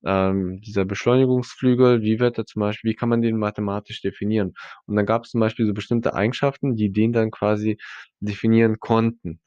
Ähm, 0.05 0.59
dieser 0.61 0.85
Beschleunigungsflügel, 0.85 2.01
wie 2.01 2.19
wird 2.19 2.37
er 2.37 2.45
zum 2.45 2.59
Beispiel 2.61 2.91
wie 2.91 2.95
kann 2.95 3.09
man 3.09 3.21
den 3.21 3.37
mathematisch 3.37 4.01
definieren? 4.01 4.53
Und 4.85 4.95
dann 4.97 5.05
gab's 5.05 5.29
zum 5.31 5.39
Beispiel 5.39 5.65
so 5.65 5.73
bestimmte 5.73 6.13
Eigenschaften, 6.13 6.75
die 6.75 6.91
den 6.91 7.13
dann 7.13 7.31
quasi 7.31 7.77
definieren 8.19 8.79
konnten. 8.79 9.39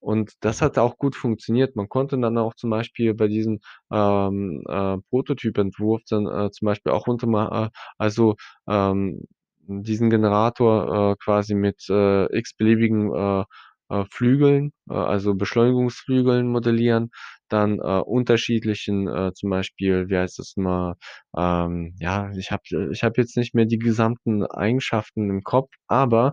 Und 0.00 0.32
das 0.40 0.62
hat 0.62 0.78
auch 0.78 0.98
gut 0.98 1.16
funktioniert. 1.16 1.74
Man 1.76 1.88
konnte 1.88 2.18
dann 2.18 2.38
auch 2.38 2.54
zum 2.54 2.70
Beispiel 2.70 3.14
bei 3.14 3.28
diesem, 3.28 3.60
ähm, 3.92 4.62
äh, 4.68 4.98
Prototypentwurf 5.10 6.02
dann, 6.08 6.26
äh, 6.26 6.50
zum 6.50 6.66
Beispiel 6.66 6.92
auch 6.92 7.06
unter 7.08 7.26
äh, 7.66 7.70
also, 7.98 8.36
ähm, 8.68 9.22
diesen 9.68 10.10
Generator, 10.10 11.12
äh, 11.12 11.16
quasi 11.22 11.54
mit, 11.54 11.84
äh, 11.90 12.26
x-beliebigen, 12.38 13.12
äh, 13.14 13.44
äh, 13.88 14.04
Flügeln, 14.10 14.72
äh, 14.90 14.94
also 14.94 15.34
Beschleunigungsflügeln 15.34 16.48
modellieren, 16.48 17.10
dann, 17.48 17.78
äh, 17.80 18.00
unterschiedlichen, 18.00 19.08
äh, 19.08 19.32
zum 19.34 19.50
Beispiel, 19.50 20.08
wie 20.08 20.16
heißt 20.18 20.38
das 20.38 20.54
mal, 20.56 20.94
ähm, 21.36 21.94
ja, 22.00 22.30
ich 22.36 22.50
habe 22.52 22.62
äh, 22.72 22.90
ich 22.92 23.02
habe 23.04 23.20
jetzt 23.20 23.36
nicht 23.36 23.54
mehr 23.54 23.66
die 23.66 23.78
gesamten 23.78 24.44
Eigenschaften 24.46 25.30
im 25.30 25.42
Kopf, 25.42 25.70
aber 25.88 26.32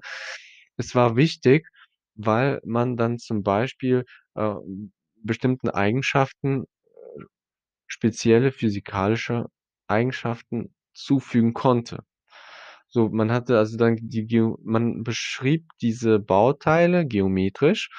es 0.78 0.96
war 0.96 1.16
wichtig, 1.16 1.68
weil 2.16 2.62
man 2.66 2.98
dann 2.98 3.20
zum 3.20 3.44
Beispiel, 3.44 4.06
äh, 4.36 4.56
bestimmten 5.24 5.70
Eigenschaften, 5.70 6.64
äh, 6.64 7.24
spezielle 7.88 8.52
physikalische 8.52 9.48
Eigenschaften 9.88 10.74
zufügen 10.94 11.54
konnte. 11.54 12.04
So, 12.90 13.10
man 13.10 13.32
hatte 13.32 13.58
also 13.58 13.78
dann 13.78 13.98
die 14.02 14.26
Geo 14.28 14.60
man 14.64 15.04
beschrieb 15.04 15.66
diese 15.82 16.20
Bauteile 16.20 17.06
geometrisch 17.08 17.90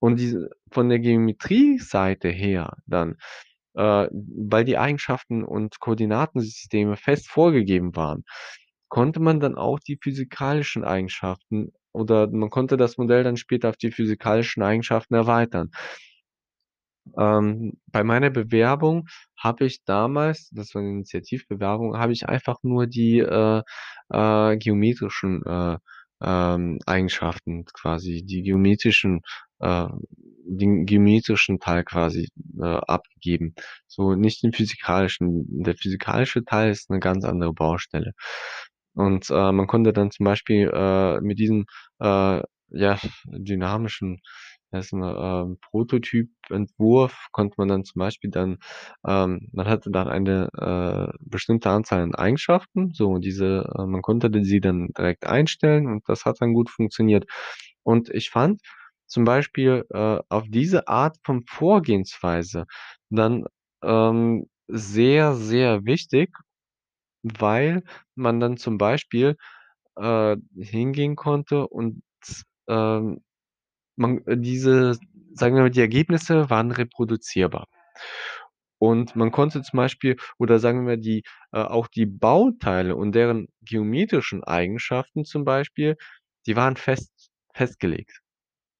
und 0.00 0.18
diese 0.20 0.50
von 0.72 0.88
der 0.88 0.98
Geometrieseite 1.00 2.28
her 2.30 2.76
dann, 2.86 3.16
äh, 3.74 4.08
weil 4.12 4.64
die 4.64 4.78
Eigenschaften 4.78 5.44
und 5.44 5.80
Koordinatensysteme 5.80 6.96
fest 6.96 7.28
vorgegeben 7.28 7.96
waren, 7.96 8.24
konnte 8.88 9.20
man 9.20 9.40
dann 9.40 9.56
auch 9.56 9.80
die 9.80 9.98
physikalischen 10.02 10.84
Eigenschaften 10.84 11.72
oder 11.92 12.28
man 12.30 12.50
konnte 12.50 12.76
das 12.76 12.98
Modell 12.98 13.24
dann 13.24 13.36
später 13.36 13.70
auf 13.70 13.76
die 13.76 13.90
physikalischen 13.92 14.62
Eigenschaften 14.62 15.14
erweitern. 15.14 15.70
Ähm, 17.18 17.78
bei 17.86 18.04
meiner 18.04 18.30
Bewerbung 18.30 19.06
habe 19.36 19.64
ich 19.66 19.84
damals 19.84 20.48
das 20.52 20.74
war 20.74 20.82
'ne 20.82 20.90
Initiativbewerbung, 20.90 21.96
habe 21.98 22.12
ich 22.12 22.28
einfach 22.28 22.58
nur 22.62 22.86
die, 22.86 23.18
äh, 23.20 23.62
äh, 24.10 24.56
geometrischen, 24.58 25.42
äh, 25.44 25.78
ähm, 26.22 26.78
Eigenschaften 26.86 27.64
quasi 27.72 28.22
die 28.24 28.42
geometrischen 28.42 29.22
äh, 29.60 29.86
den 30.52 30.84
geometrischen 30.86 31.58
Teil 31.60 31.84
quasi, 31.84 32.28
äh, 32.60 32.64
abgegeben, 32.66 33.54
so 33.86 34.14
nicht 34.14 34.42
den 34.42 34.52
physikalischen. 34.52 35.44
Der 35.62 35.76
physikalische 35.76 36.44
Teil 36.44 36.70
ist 36.72 36.90
'ne 36.90 36.98
ganz 37.00 37.24
andere 37.24 37.52
Baustelle. 37.54 38.12
Und, 39.00 39.30
äh, 39.30 39.52
man 39.52 39.66
konnte 39.66 39.92
dann 39.92 40.10
zum 40.10 40.24
Beispiel, 40.24 40.70
äh, 40.72 41.20
mit 41.20 41.38
diesem, 41.38 41.66
äh, 42.00 42.42
ja, 42.72 42.98
dynamischen 43.26 44.20
noch 44.72 44.92
mal, 44.92 45.44
ähm, 45.46 45.58
Prototypentwurf 45.70 47.28
konnte 47.32 47.54
man 47.58 47.68
dann 47.68 47.84
zum 47.84 47.98
Beispiel 47.98 48.30
dann 48.30 48.58
ähm, 49.06 49.48
man 49.52 49.66
hatte 49.68 49.90
dann 49.90 50.08
eine, 50.08 50.48
äh, 50.56 51.18
bestimmte 51.20 51.70
Anzahl 51.70 52.02
an 52.02 52.14
Eigenschaften, 52.14 52.92
so 52.94 53.18
diese 53.18 53.64
äh, 53.76 53.86
man 53.86 54.02
konnte 54.02 54.30
sie 54.44 54.60
dann 54.60 54.88
direkt 54.96 55.26
einstellen 55.26 55.86
und 55.88 56.08
das 56.08 56.24
hat 56.24 56.36
dann 56.40 56.54
gut 56.54 56.70
funktioniert. 56.70 57.24
Und 57.82 58.10
ich 58.10 58.30
fand 58.30 58.60
zum 59.06 59.24
Beispiel, 59.24 59.84
äh, 59.90 60.18
auf 60.28 60.44
diese 60.48 60.86
Art 60.88 61.16
von 61.24 61.42
Vorgehensweise 61.46 62.66
dann, 63.10 63.44
ähm, 63.82 64.46
sehr, 64.68 65.34
sehr 65.34 65.84
wichtig, 65.84 66.30
weil 67.22 67.82
man 68.14 68.40
dann 68.40 68.56
zum 68.56 68.78
Beispiel, 68.78 69.36
äh, 69.96 70.36
hingehen 70.56 71.16
konnte 71.16 71.68
und, 71.68 72.02
ähm, 72.68 73.22
man 73.96 74.22
diese 74.28 74.98
sagen 75.34 75.56
wir 75.56 75.62
mal, 75.62 75.70
die 75.70 75.80
Ergebnisse 75.80 76.50
waren 76.50 76.72
reproduzierbar. 76.72 77.68
Und 78.78 79.14
man 79.14 79.30
konnte 79.30 79.62
zum 79.62 79.76
Beispiel 79.76 80.16
oder 80.38 80.58
sagen 80.58 80.86
wir, 80.86 80.96
die 80.96 81.22
äh, 81.52 81.58
auch 81.60 81.86
die 81.88 82.06
Bauteile 82.06 82.96
und 82.96 83.12
deren 83.14 83.48
geometrischen 83.62 84.42
Eigenschaften 84.42 85.24
zum 85.26 85.44
Beispiel, 85.44 85.96
die 86.46 86.56
waren 86.56 86.76
fest 86.76 87.12
festgelegt. 87.54 88.20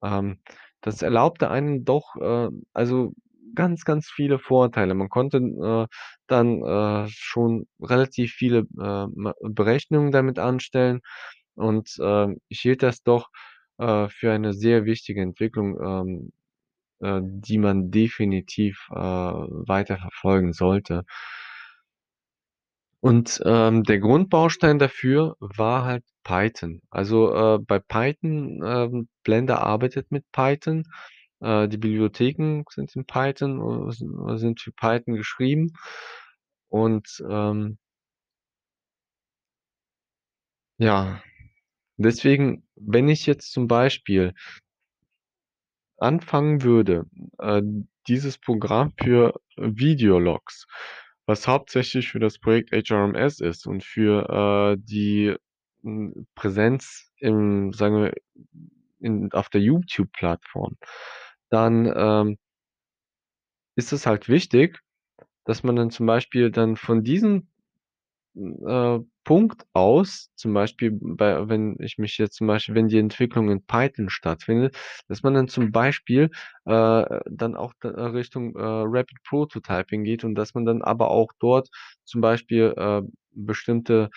Ähm, 0.02 0.40
das 0.82 1.02
erlaubte 1.02 1.50
einem 1.50 1.84
doch, 1.84 2.16
äh, 2.16 2.50
also 2.74 3.12
ganz, 3.54 3.84
ganz 3.84 4.08
viele 4.08 4.38
Vorteile. 4.38 4.94
Man 4.94 5.08
konnte, 5.08 5.38
äh, 5.38 5.86
dann, 6.26 6.62
äh, 6.64 7.08
schon 7.10 7.66
relativ 7.80 8.32
viele, 8.32 8.60
äh, 8.80 9.06
Berechnungen 9.50 10.12
damit 10.12 10.38
anstellen 10.38 11.00
und, 11.54 11.96
ähm, 12.02 12.38
ich 12.48 12.60
hielt 12.60 12.82
das 12.82 13.02
doch, 13.02 13.28
äh, 13.78 14.08
für 14.08 14.32
eine 14.32 14.52
sehr 14.54 14.84
wichtige 14.84 15.22
Entwicklung, 15.22 15.78
ähm, 15.82 16.32
äh, 17.00 17.20
die 17.24 17.58
man 17.58 17.90
definitiv, 17.90 18.88
äh, 18.92 18.96
weiter 18.96 19.98
verfolgen 19.98 20.52
sollte. 20.54 21.04
Und, 23.02 23.40
ähm, 23.46 23.82
der 23.84 23.98
Grundbaustein 23.98 24.78
dafür 24.78 25.36
war 25.40 25.84
halt 25.84 26.04
Python. 26.22 26.82
Also, 26.90 27.34
äh, 27.34 27.58
bei 27.58 27.78
Python, 27.78 28.60
ähm 28.64 29.08
Blender 29.24 29.62
arbeitet 29.62 30.10
mit 30.10 30.24
Python. 30.32 30.84
Äh, 31.40 31.68
die 31.68 31.78
Bibliotheken 31.78 32.64
sind 32.70 32.94
in 32.96 33.04
Python 33.06 33.88
äh, 33.88 33.92
sin 33.92 34.38
sind 34.38 34.60
für 34.60 34.72
Python 34.72 35.14
geschrieben. 35.14 35.72
Und, 36.68 37.22
ähm 37.28 37.78
ja, 40.78 41.22
deswegen, 41.98 42.66
wenn 42.76 43.08
ich 43.08 43.26
jetzt 43.26 43.52
zum 43.52 43.68
Beispiel 43.68 44.34
anfangen 45.98 46.62
würde, 46.62 47.06
äh, 47.38 47.62
dieses 48.08 48.38
Programm 48.38 48.92
für 48.98 49.34
Videologs, 49.56 50.66
was 51.26 51.46
hauptsächlich 51.46 52.08
für 52.08 52.18
das 52.18 52.38
Projekt 52.38 52.72
HRMS 52.72 53.40
ist 53.40 53.66
und 53.66 53.84
für, 53.84 54.76
äh, 54.76 54.80
die, 54.82 55.36
hm, 55.82 56.26
Präsenz 56.34 57.10
im 57.18 57.72
sagen 57.72 58.02
wir, 58.02 58.14
in 59.00 59.32
auf 59.32 59.48
der 59.48 59.60
YouTube-Plattform, 59.60 60.76
dann, 61.50 61.92
ähm 61.96 62.36
ist 63.78 63.92
es 63.92 64.06
halt 64.06 64.28
wichtig, 64.28 64.80
dass 65.44 65.62
man 65.62 65.76
dann 65.76 65.90
zum 65.90 66.06
Beispiel 66.06 66.50
dann 66.50 66.76
von 66.76 67.04
diesem, 67.04 67.48
äh, 68.36 69.00
Punkt 69.24 69.64
aus, 69.74 70.30
zum 70.36 70.54
Beispiel 70.54 70.92
bei 71.02 71.48
wenn 71.48 71.76
ich 71.80 71.98
mich 71.98 72.18
jetzt 72.18 72.36
zum 72.36 72.46
Beispiel 72.48 72.74
wenn 72.76 72.88
die 72.88 72.98
Entwicklung 72.98 73.50
in 73.50 73.64
Python 73.66 74.10
stattfindet, 74.10 74.76
dass 75.08 75.22
man 75.22 75.34
dann 75.34 75.48
zum 75.48 75.72
Beispiel, 75.72 76.30
äh, 76.66 77.20
dann 77.30 77.56
auch 77.56 77.74
da 77.80 77.90
Richtung, 78.08 78.56
äh, 78.56 78.60
Rapid 78.62 79.18
Prototyping 79.28 80.04
geht 80.04 80.24
und 80.24 80.34
dass 80.36 80.54
man 80.54 80.66
dann 80.66 80.82
aber 80.82 81.10
auch 81.10 81.32
dort 81.40 81.70
zum 82.04 82.20
Beispiel, 82.22 82.74
äh, 82.76 83.02
bestimmte, 83.32 84.10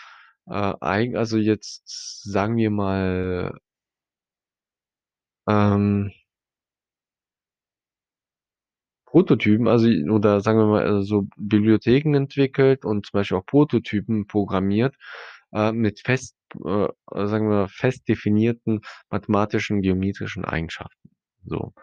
äh, 0.48 0.74
Eigen 0.82 1.17
also 1.17 1.38
jetzt 1.38 1.84
sagen 2.24 2.58
wir 2.58 2.72
mal 2.72 3.60
ähm 5.48 6.12
Prototypen, 9.13 9.67
also 9.67 9.88
oder 10.12 10.41
sagen 10.41 10.58
wir 10.60 10.65
mal, 10.65 11.02
äh, 11.02 11.04
so 11.04 11.28
Bibliotheken 11.38 12.15
entwickelt 12.15 12.84
und 12.84 13.06
zum 13.06 13.19
Beispiel 13.19 13.38
auch 13.38 13.45
Prototypen 13.45 14.26
programmiert, 14.26 14.95
äh, 15.54 15.71
mit 15.71 15.99
fest 16.02 16.36
äh, 16.65 16.88
sagen 17.13 17.47
wir, 17.49 17.67
fest 17.69 18.08
definierten 18.10 18.82
mathematischen, 19.12 19.84
geometrischen 19.84 20.45
Eigenschaften, 20.45 21.12
so. 21.45 21.73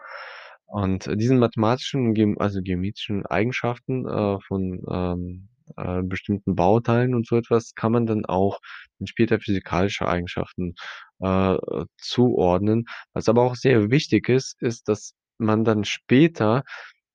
Und 0.65 1.09
diesen 1.21 1.39
mathematischen, 1.39 2.37
also 2.39 2.61
geometrischen 2.61 3.25
Eigenschaften, 3.25 4.05
äh, 4.07 4.39
von, 4.47 4.81
ähm, 4.89 5.49
äh, 5.77 6.01
bestimmten 6.03 6.55
Bauteilen 6.55 7.15
und 7.15 7.27
so 7.27 7.37
etwas 7.37 7.75
kann 7.75 7.93
man 7.93 8.05
dann 8.05 8.25
auch 8.25 8.59
später 9.05 9.39
physikalische 9.39 10.07
Eigenschaften, 10.07 10.75
äh, 11.21 11.57
zuordnen. 11.97 12.85
Was 13.13 13.29
aber 13.29 13.43
auch 13.43 13.55
sehr 13.55 13.89
wichtig 13.89 14.27
ist, 14.29 14.61
ist, 14.61 14.89
dass 14.89 15.13
man 15.37 15.63
dann 15.63 15.85
später, 15.85 16.63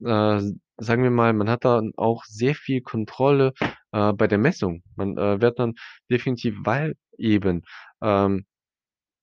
äh, 0.05 0.41
sagen 0.79 1.03
wir 1.03 1.11
mal, 1.11 1.33
man 1.33 1.49
hat 1.51 1.65
dann 1.65 1.93
auch 1.97 2.25
sehr 2.27 2.55
viel 2.55 2.83
Kontrolle, 2.83 3.53
äh, 3.93 4.13
bei 4.13 4.27
der 4.27 4.39
Messung. 4.39 4.83
Man, 4.97 5.17
äh, 5.19 5.41
wird 5.41 5.59
dann 5.59 5.75
definitiv 6.11 6.57
weil 6.65 6.95
eben, 7.19 7.63
ähm, 8.03 8.47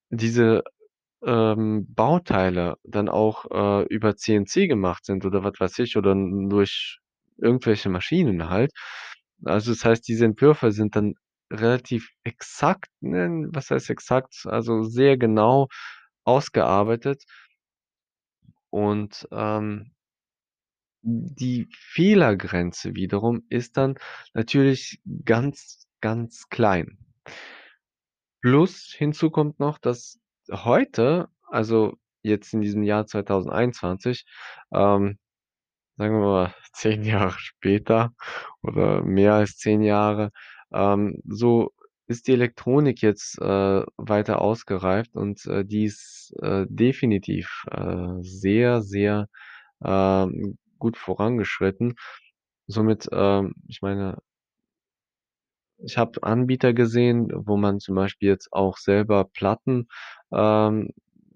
diese 0.10 0.64
ähm, 1.26 1.88
Bauteile 1.96 2.76
dann 2.84 3.10
auch, 3.10 3.46
äh, 3.52 3.84
über 3.88 4.16
CNC 4.18 4.68
gemacht 4.68 5.06
sind 5.06 5.26
oder 5.26 5.44
was 5.44 5.54
weiß 5.60 5.80
ich 5.80 5.98
oder 5.98 6.16
durch 6.16 7.00
irgendwelche 7.38 7.90
Maschinen 7.90 8.50
halt. 8.50 8.72
Also, 9.46 9.72
das 9.74 9.86
heißt, 9.86 10.08
diese 10.08 10.26
Entwürfe 10.26 10.72
sind 10.72 10.96
dann 10.96 11.16
relativ 11.52 12.10
exakt, 12.24 12.90
ne 13.02 13.48
was 13.54 13.72
heißt 13.72 13.90
exakt, 13.92 14.46
also 14.48 14.84
sehr 14.84 15.18
genau 15.18 15.68
ausgearbeitet. 16.26 17.24
Und, 18.74 19.28
ähm 19.32 19.94
die 21.04 21.68
Fehlergrenze 21.72 22.96
wiederum 22.96 23.44
ist 23.50 23.78
dann 23.78 23.96
natürlich 24.34 25.02
ganz, 25.26 25.88
ganz 26.02 26.48
klein. 26.50 26.98
Plus 28.42 28.94
hinzu 28.98 29.30
kommt 29.30 29.60
noch, 29.60 29.78
dass 29.78 30.20
heute, 30.52 31.30
also 31.50 31.96
jetzt 32.24 32.54
in 32.54 32.62
diesem 32.62 32.84
Jahr 32.84 33.06
2021, 33.06 34.26
ähm, 34.74 35.18
sagen 35.98 36.16
wir 36.16 36.26
mal 36.26 36.56
10 36.74 37.04
Jahre 37.04 37.36
später 37.38 38.14
oder 38.62 39.04
mehr 39.04 39.36
als 39.36 39.58
10 39.58 39.82
Jahre, 39.82 40.32
ähm, 40.74 41.22
so 41.28 41.72
ist 42.08 42.28
die 42.28 42.34
Elektronik 42.34 43.02
jetzt, 43.02 43.40
äh, 43.40 43.84
weiter 43.98 44.42
ausgereift 44.42 45.16
und, 45.16 45.46
äh, 45.46 45.66
die 45.66 45.86
ist, 45.86 46.34
äh, 46.42 46.66
definitiv, 46.70 47.66
äh, 47.72 48.16
sehr, 48.22 48.82
sehr, 48.82 49.28
ähm, 49.84 50.58
gut 50.84 50.98
vorangeschritten. 50.98 51.96
Somit, 52.68 53.10
ähm, 53.14 53.56
ich 53.70 53.82
meine 53.84 54.20
ich 55.80 55.98
habe 55.98 56.22
Anbieter 56.24 56.74
gesehen, 56.74 57.30
wo 57.34 57.58
man 57.58 57.80
zum 57.80 57.96
Beispiel 57.96 58.30
jetzt 58.30 58.52
auch 58.54 58.78
selber 58.78 59.26
Platten, 59.26 59.88
ähm, 60.32 60.90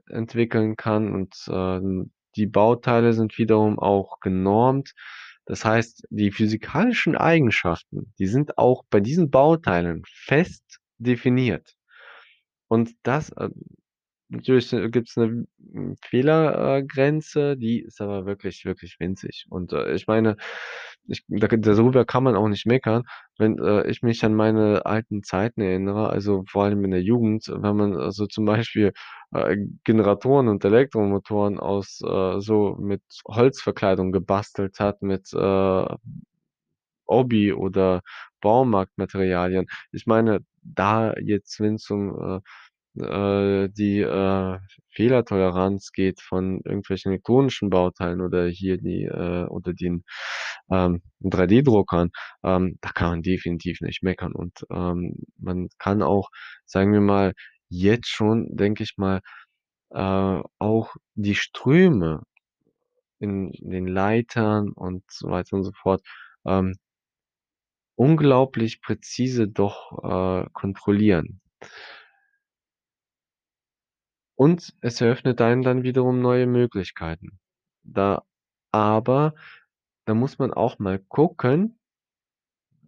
entwickeln 0.10 0.76
kann 0.78 1.14
und, 1.14 1.36
ähm, 1.50 2.12
die 2.36 2.46
Bauteile 2.48 3.14
sind 3.14 3.38
wiederum 3.40 3.80
auch 3.80 4.20
genormt. 4.20 4.94
Das 5.46 5.66
heißt, 5.66 6.06
die 6.12 6.32
physikalischen 6.32 7.16
Eigenschaften, 7.18 8.14
die 8.20 8.28
sind 8.28 8.58
auch 8.58 8.84
bei 8.90 9.00
diesen 9.00 9.32
Bauteilen 9.32 10.04
fest 10.08 10.80
definiert. 11.00 11.74
Und 12.70 12.92
das, 13.04 13.32
äh 13.34 13.50
natürlich, 14.30 14.74
äh, 14.74 14.90
gibt's 14.90 15.18
'ne, 15.18 15.48
hm, 15.78 15.96
Fehler 16.04 16.78
äh, 16.78 16.84
Grenze, 16.84 17.58
die 17.58 17.80
ist 17.82 18.02
aber 18.02 18.26
wirklich, 18.26 18.66
wirklich 18.66 18.98
winzig. 19.00 19.46
Und, 19.50 19.74
äh, 19.74 19.94
ich 19.96 20.08
meine, 20.08 20.38
ich 21.08 21.24
da 21.30 21.48
darüber 21.48 22.06
kann 22.06 22.24
man 22.24 22.36
auch 22.36 22.48
nicht 22.50 22.66
meckern. 22.66 23.04
Wenn, 23.38 23.58
äh, 23.60 23.88
ich 23.90 24.02
mich 24.04 24.24
an 24.26 24.34
meine 24.36 24.86
alten 24.86 25.24
Zeiten 25.24 25.62
erinnere, 25.62 26.10
also 26.10 26.44
vor 26.50 26.66
allem 26.66 26.84
in 26.86 26.92
der 26.92 27.02
Jugend, 27.04 27.48
wenn 27.50 27.76
man, 27.78 28.00
äh, 28.00 28.12
so 28.12 28.26
zum 28.28 28.46
Beispiel, 28.46 28.94
äh, 29.34 29.58
Generatoren 29.86 30.48
und 30.50 30.66
Elektromotoren 30.66 31.60
aus, 31.60 32.02
äh 32.06 32.40
so 32.42 32.76
mit 32.80 33.02
Holzverkleidung 33.28 34.12
gebastelt 34.12 34.80
hat, 34.80 35.02
mit, 35.02 35.32
äh, 35.34 35.86
Hobby 37.08 37.54
oder 37.54 38.02
Baumarktmaterialien. 38.42 39.68
Ich 39.92 40.06
meine, 40.08 40.40
da 40.64 41.14
jetzt, 41.22 41.60
wenn's 41.60 41.90
um, 41.90 42.38
äh, 42.38 42.40
äh, 43.02 43.70
die, 43.70 44.00
äh, 44.02 44.60
Fehlertoleranz 44.92 45.92
geht 45.92 46.22
von 46.22 46.62
irgendwelchen 46.66 47.12
elektronischen 47.12 47.70
Bauteilen 47.70 48.22
oder 48.22 48.48
hier 48.48 48.78
die, 48.78 49.04
äh 49.06 49.46
oder 49.48 49.74
den, 49.74 50.04
ähm, 50.72 51.02
3D-Druckern, 51.22 52.10
ähm, 52.44 52.78
da 52.82 52.90
kann 52.90 53.10
man 53.12 53.22
definitiv 53.24 53.82
nicht 53.82 54.04
meckern. 54.04 54.34
Und, 54.34 54.66
ähm, 54.72 55.16
man 55.38 55.70
kann 55.80 56.02
auch, 56.04 56.30
sagen 56.66 56.94
wir 56.94 57.02
mal, 57.02 57.34
jetzt 57.70 58.10
schon, 58.10 58.48
denke 58.56 58.84
ich 58.84 58.94
mal, 58.98 59.22
äh, 59.92 60.42
auch 60.60 60.96
die 61.16 61.36
Ströme 61.36 62.24
in 63.20 63.52
den 63.62 63.88
Leitern 63.88 64.70
und 64.74 65.04
so 65.10 65.30
weiter 65.30 65.56
und 65.58 65.64
so 65.64 65.72
fort, 65.74 66.02
ähm 66.48 66.76
unglaublich 68.00 68.82
präzise 68.82 69.48
doch, 69.48 69.92
äh, 70.04 70.50
kontrollieren. 70.54 71.42
Und 74.38 74.74
es 74.82 75.02
eröffnet 75.02 75.42
einem 75.42 75.64
dann 75.64 75.84
wiederum 75.84 76.22
neue 76.22 76.48
Möglichkeiten. 76.48 77.40
Da 77.84 78.24
aber 78.72 79.34
da 80.06 80.14
muss 80.14 80.40
man 80.40 80.54
auch 80.54 80.80
mal 80.80 81.00
gucken 81.00 81.78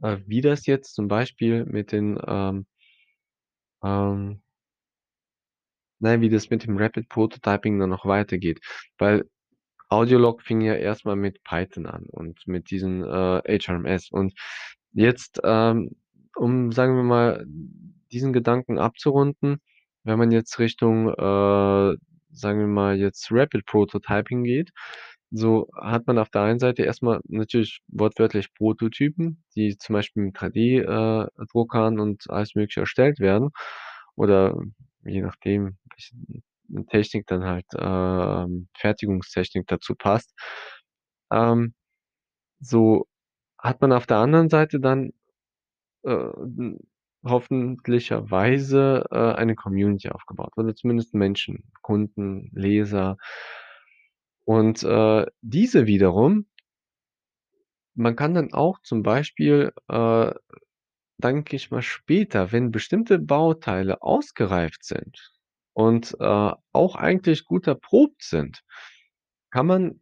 äh, 0.01 0.17
wie 0.25 0.41
das 0.41 0.65
jetzt 0.65 0.93
zum 0.95 1.07
Beispiel 1.07 1.65
mit 1.65 1.91
den, 1.91 2.19
ähm 2.27 2.65
ähm 3.83 4.41
ja, 6.01 6.21
wie 6.21 6.29
das 6.29 6.49
mit 6.49 6.63
dem 6.65 6.77
Rapid 6.77 7.09
Prototyping 7.09 7.79
dann 7.79 7.89
noch 7.89 8.05
weitergeht. 8.05 8.59
Weil 8.97 9.29
Audiolog 9.89 10.41
fing 10.43 10.61
ja 10.61 10.75
erst 10.75 11.05
mal 11.05 11.15
mit 11.15 11.43
Python 11.43 11.85
an 11.87 12.05
und 12.07 12.47
mit 12.47 12.71
diesen, 12.71 13.03
äh, 13.03 13.59
HRMS. 13.59 14.11
Und 14.11 14.33
jetzt, 14.93 15.41
ähm, 15.43 15.95
um, 16.35 16.71
sagen 16.71 16.95
wir 16.95 17.03
mal, 17.03 17.45
diesen 18.11 18.33
Gedanken 18.33 18.79
abzurunden, 18.79 19.61
wenn 20.09 20.19
man 20.19 20.31
jetzt 20.31 20.59
Richtung, 20.59 21.09
äh, 21.09 21.97
sagen 22.31 22.59
wir 22.59 22.67
mal, 22.67 22.97
jetzt 22.97 23.29
Rapid 23.31 23.65
Prototyping 23.65 24.43
geht, 24.43 24.71
so 25.31 25.69
hat 25.75 26.07
man 26.07 26.17
auf 26.17 26.29
der 26.29 26.41
einen 26.43 26.59
Seite 26.59 26.83
erst 26.83 27.03
mal 27.03 27.21
natürlich 27.27 27.81
wortwörtlich 27.87 28.53
Prototypen, 28.55 29.43
die 29.55 29.77
zum 29.77 29.93
Beispiel 29.93 30.23
mit 30.23 30.35
3D 30.37 30.79
äh, 30.81 31.99
und 31.99 32.29
alles 32.29 32.55
Mögliche 32.55 32.81
erstellt 32.81 33.19
werden 33.19 33.51
oder 34.15 34.55
je 35.05 35.21
nachdem, 35.21 35.77
welche 35.91 36.15
Technik 36.89 37.27
dann 37.27 37.43
halt, 37.45 37.65
ähm 37.79 38.67
Fertigungstechnik 38.77 39.67
dazu 39.67 39.95
passt. 39.95 40.33
Ähm, 41.31 41.73
so 42.61 43.07
hat 43.59 43.81
man 43.81 43.93
auf 43.93 44.07
der 44.07 44.17
anderen 44.17 44.49
Seite 44.49 44.79
dann, 44.79 45.11
äh, 46.03 46.27
hoffentlicherweise, 47.25 49.05
äh, 49.11 49.33
eine 49.33 49.55
Community 49.55 50.09
aufgebaut 50.09 50.53
oder 50.57 50.75
zumindest 50.75 51.13
Menschen, 51.13 51.71
Kunden, 51.81 52.49
Leser. 52.53 53.17
Und, 54.45 54.83
äh, 54.83 55.25
diese 55.41 55.85
wiederum 55.87 56.45
man 57.95 58.15
kann 58.15 58.33
dann 58.33 58.53
auch 58.53 58.79
zum 58.81 59.03
Beispiel, 59.03 59.71
äh, 59.89 60.31
denke 61.17 61.55
ich 61.55 61.71
mal 61.71 61.81
später, 61.81 62.51
wenn 62.51 62.71
bestimmte 62.71 63.19
Bauteile 63.19 64.01
ausgereift 64.01 64.83
sind 64.85 65.33
und, 65.73 66.15
äh, 66.19 66.51
auch 66.73 66.95
eigentlich 66.95 67.45
gut 67.45 67.67
erprobt 67.67 68.23
sind, 68.23 68.63
kann 69.51 69.67
man 69.67 70.01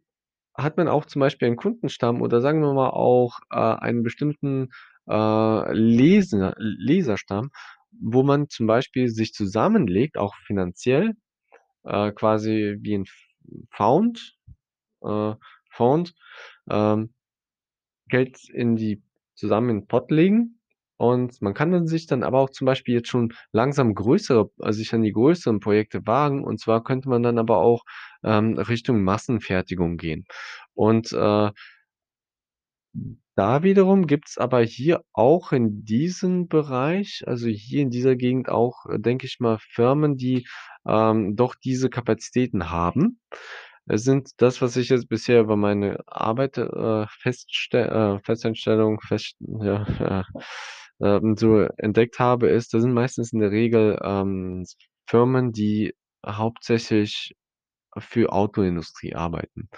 hat 0.56 0.76
man 0.76 0.88
auch 0.88 1.06
zum 1.06 1.20
Beispiel 1.20 1.46
einen 1.48 1.56
Kundenstamm 1.56 2.22
oder 2.22 2.40
sagen 2.42 2.60
wir 2.62 2.74
mal 2.74 2.90
auch, 2.90 3.40
äh, 3.50 3.56
einen 3.56 4.02
bestimmten, 4.02 4.70
äh, 5.08 5.72
Leser 5.74 6.54
Leserstamm, 6.58 7.50
wo 8.00 8.22
man 8.24 8.48
zum 8.50 8.66
Beispiel 8.68 9.08
sich 9.08 9.32
zusammenlegt, 9.34 10.18
auch 10.18 10.34
finanziell, 10.46 11.14
äh, 11.84 12.12
quasi 12.12 12.76
wie 12.80 12.94
'n 12.96 13.04
F 13.04 13.12
Found 13.72 14.36
äh, 15.04 15.34
Fonds, 15.72 16.14
ähm, 16.70 17.14
Geld 18.10 18.38
in 18.54 18.76
die 18.76 19.02
zusammen 19.36 19.70
in 19.70 19.78
'n 19.84 19.86
Pot 19.88 20.10
legen 20.12 20.60
und 20.98 21.42
man 21.42 21.54
kann 21.54 21.72
dann 21.72 21.86
sich 21.88 22.06
dann 22.08 22.22
aber 22.24 22.40
auch 22.40 22.50
zum 22.50 22.66
Beispiel 22.66 22.94
jetzt 22.96 23.08
schon 23.10 23.34
langsam 23.52 23.94
größere 23.94 24.50
äh, 24.62 24.72
sich 24.72 24.94
an 24.94 25.02
die 25.02 25.12
größeren 25.12 25.60
Projekte 25.60 26.06
wagen. 26.06 26.44
Und 26.44 26.60
zwar 26.60 26.84
könnte 26.84 27.08
man 27.10 27.22
dann 27.24 27.38
aber 27.38 27.58
auch, 27.58 27.84
ähm, 28.24 28.58
Richtung 28.58 29.02
Massenfertigung 29.04 29.96
gehen. 29.98 30.26
Und, 30.74 31.12
äh 31.12 31.50
da 33.38 33.62
wiederum 33.62 34.08
gibt's 34.08 34.36
aber 34.36 34.62
hier 34.62 35.04
auch 35.12 35.52
in 35.52 35.84
diesem 35.84 36.48
Bereich, 36.48 37.22
also 37.24 37.46
hier 37.46 37.82
in 37.82 37.90
dieser 37.90 38.16
Gegend 38.16 38.48
auch, 38.48 38.86
äh, 38.86 38.98
denke 38.98 39.26
ich 39.26 39.38
mal, 39.38 39.58
Firmen, 39.60 40.16
die, 40.16 40.48
ähm, 40.84 41.36
doch 41.36 41.54
diese 41.54 41.88
Kapazitäten 41.88 42.70
haben. 42.70 43.20
Es 43.86 44.02
sind 44.02 44.30
das, 44.38 44.60
was 44.60 44.76
ich 44.76 44.88
jetzt 44.88 45.08
bisher 45.08 45.40
über 45.40 45.56
meine 45.56 46.00
Arbeit, 46.08 46.58
äh, 46.58 47.06
feststell 47.20 47.88
äh, 48.18 48.20
Festanstellung 48.24 49.00
fest 49.00 49.36
ja, 49.40 49.86
äh, 51.00 51.06
ähm, 51.06 51.36
so 51.36 51.60
entdeckt 51.76 52.18
habe, 52.18 52.48
ist, 52.48 52.74
das 52.74 52.82
sind 52.82 52.92
meistens 52.92 53.32
in 53.32 53.38
der 53.38 53.52
Regel, 53.52 54.00
ähm, 54.02 54.64
Firmen, 55.06 55.52
die 55.52 55.94
hauptsächlich 56.26 57.36
für 57.98 58.32
Autoindustrie 58.32 59.14
arbeiten. 59.14 59.68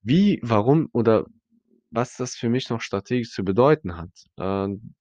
Wie, 0.00 0.40
warum 0.42 0.88
oder 0.92 1.26
was 1.96 2.16
das 2.16 2.36
für 2.36 2.50
mich 2.50 2.70
noch 2.70 2.80
strategisch 2.82 3.30
zu 3.32 3.44
bedeuten 3.44 3.96
hat, 3.96 4.10
ähm, 4.38 4.94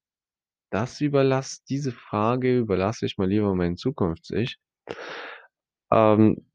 das 0.72 1.02
überlasse 1.02 1.62
diese 1.70 1.91
Frage 1.91 2.58
überlasse 2.60 3.06
ich 3.06 3.18
mal 3.18 3.30
lieber 3.30 3.54
meinem 3.56 3.78
Zukunfts-Ich. 3.78 4.58
Ähm, 5.91 6.46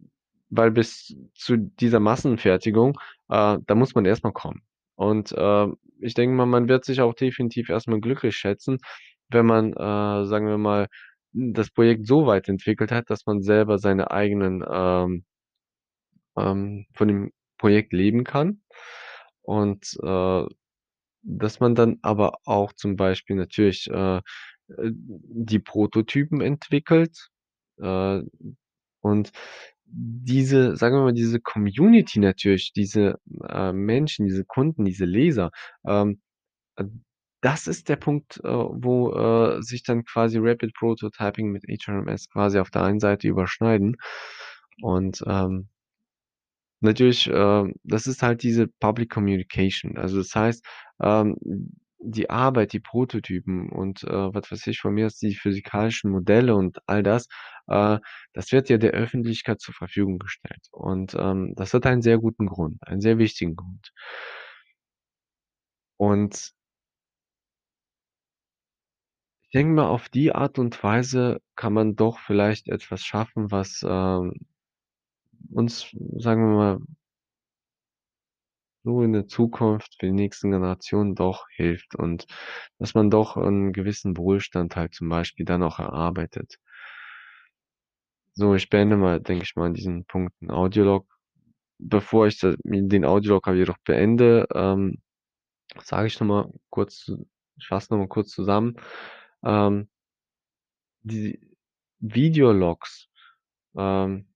weil 0.50 0.70
bis 0.72 1.16
zu 1.34 1.56
dieser 1.58 2.00
Massenfertigung, 2.00 2.98
äh, 3.28 3.58
da 3.66 3.74
muss 3.74 3.94
man 3.94 4.04
erst 4.06 4.24
mal 4.24 4.32
kommen. 4.32 4.62
Und, 4.96 5.32
äh, 5.32 5.66
ich 6.00 6.14
denke 6.14 6.34
mal, 6.36 6.46
man 6.46 6.68
wird 6.68 6.84
sich 6.84 7.00
auch 7.00 7.14
definitiv 7.14 7.68
erst 7.70 7.88
mal 7.88 8.00
glücklich 8.00 8.36
schätzen, 8.36 8.78
wenn 9.28 9.46
man, 9.46 9.72
äh, 9.74 10.26
sagen 10.26 10.46
wir 10.48 10.58
mal 10.58 10.88
das 11.32 11.70
Projekt 11.70 12.06
so 12.06 12.26
weit 12.26 12.48
entwickelt 12.48 12.90
hat, 12.92 13.10
dass 13.10 13.26
man 13.26 13.42
selber 13.42 13.78
seine 13.78 14.10
eigenen, 14.10 14.64
ähm 14.68 15.24
ähm, 16.36 16.86
von 16.94 17.08
dem 17.08 17.32
Projekt 17.58 17.92
leben 17.92 18.24
kann 18.24 18.62
und, 19.42 19.96
äh, 20.02 20.44
dass 21.22 21.60
man 21.60 21.74
dann 21.74 21.98
aber 22.02 22.34
auch 22.46 22.72
zum 22.74 22.96
Beispiel 22.96 23.36
natürlich, 23.36 23.88
äh, 23.90 24.18
äh, 24.18 24.22
die 24.68 25.58
Prototypen 25.60 26.40
entwickelt, 26.42 27.30
äh, 27.80 28.22
und 29.02 29.32
diese 29.86 30.76
sagen 30.76 30.96
wir 30.96 31.02
mal, 31.04 31.12
diese 31.14 31.40
Community 31.40 32.20
natürlich, 32.20 32.72
diese, 32.74 33.18
äh, 33.48 33.72
Menschen, 33.72 34.26
diese 34.26 34.44
Kunden, 34.44 34.84
diese 34.84 35.04
Leser, 35.06 35.50
ähm, 35.86 36.20
äh, 36.76 36.84
das 37.42 37.66
ist 37.68 37.88
der 37.90 37.96
Punkt, 37.96 38.38
äh, 38.44 38.48
wo, 38.50 39.12
äh, 39.14 39.62
sich 39.62 39.82
dann 39.84 40.04
quasi 40.04 40.38
Rapid 40.40 40.74
Prototyping 40.74 41.50
mit 41.52 41.64
HRMS 41.64 42.28
quasi 42.30 42.58
auf 42.60 42.70
der 42.70 42.84
einen 42.84 43.00
Seite 43.00 43.28
überschneiden. 43.28 43.96
Und, 44.82 45.24
ähm 45.28 45.68
natürlich, 46.80 47.28
ähm, 47.32 47.74
das 47.84 48.06
ist 48.06 48.22
halt 48.22 48.42
diese 48.42 48.68
Public 48.68 49.10
Communication. 49.10 49.96
Also, 49.98 50.18
das 50.18 50.34
heißt, 50.34 50.64
ähm, 51.02 51.36
die 52.02 52.30
Arbeit, 52.30 52.72
die 52.72 52.80
Prototypen 52.80 53.68
und, 53.70 54.04
äh, 54.04 54.10
was 54.34 54.50
weiß 54.50 54.66
ich, 54.68 54.80
von 54.80 54.94
mir 54.94 55.08
die 55.22 55.34
physikalischen 55.34 56.10
Modelle 56.10 56.54
und 56.56 56.78
all 56.86 57.02
das, 57.02 57.28
äh, 57.68 57.98
das 58.32 58.52
wird 58.52 58.70
ja 58.70 58.78
der 58.78 58.92
Öffentlichkeit 58.92 59.60
zur 59.60 59.74
Verfügung 59.74 60.18
gestellt. 60.18 60.66
Und, 60.72 61.14
ähm, 61.18 61.52
das 61.56 61.74
hat 61.74 61.86
einen 61.86 62.02
sehr 62.02 62.18
guten 62.18 62.46
Grund, 62.46 62.78
einen 62.86 63.00
sehr 63.02 63.18
wichtigen 63.18 63.54
Grund. 63.56 63.92
Und 65.98 66.52
ich 69.42 69.50
denke 69.50 69.74
mal, 69.74 69.86
auf 69.88 70.08
die 70.08 70.32
Art 70.32 70.58
und 70.58 70.82
Weise 70.82 71.40
kann 71.56 71.72
man 71.72 71.96
doch 71.96 72.18
vielleicht 72.20 72.68
etwas 72.68 73.02
schaffen, 73.04 73.50
was, 73.50 73.84
ähm, 73.86 74.32
uns, 75.50 75.86
sagen 76.18 76.42
wir 76.50 76.56
mal 76.56 76.80
so 78.84 79.02
in 79.02 79.12
der 79.12 79.26
Zukunft 79.26 79.96
für 79.98 80.06
die 80.06 80.12
nächsten 80.12 80.50
Generationen 80.52 81.14
doch 81.14 81.46
hilft 81.50 81.94
und 81.96 82.26
dass 82.78 82.94
man 82.94 83.10
doch 83.10 83.36
'n 83.36 83.72
gewissen 83.74 84.16
Wohlstand 84.16 84.74
halt 84.76 84.94
zum 84.94 85.08
Beispiel 85.10 85.44
dann 85.44 85.62
auch 85.62 85.78
erarbeitet. 85.78 86.56
So, 88.36 88.54
ich 88.54 88.70
beende 88.70 88.96
mal, 88.96 89.20
denke 89.20 89.42
ich 89.44 89.56
mal, 89.56 89.66
an 89.66 89.74
diesen 89.74 90.04
Punkten 90.04 90.50
Audiolog. 90.50 91.06
Bevor 91.78 92.26
ich 92.26 92.40
den 92.40 93.04
Audiolog 93.04 93.48
aber 93.48 93.56
jedoch 93.56 93.78
beende, 93.84 94.46
ähm, 94.54 95.02
sage 95.84 96.08
ich 96.08 96.20
noch 96.20 96.28
mal 96.28 96.52
kurz 96.70 97.10
ich 97.58 97.68
fasse 97.68 97.92
noch 97.92 98.00
mal 98.00 98.08
kurz 98.08 98.30
zusammen. 98.30 98.76
Ähm 99.44 99.88
die 101.04 101.40
Videologs, 102.00 103.08
ähm, 103.76 104.26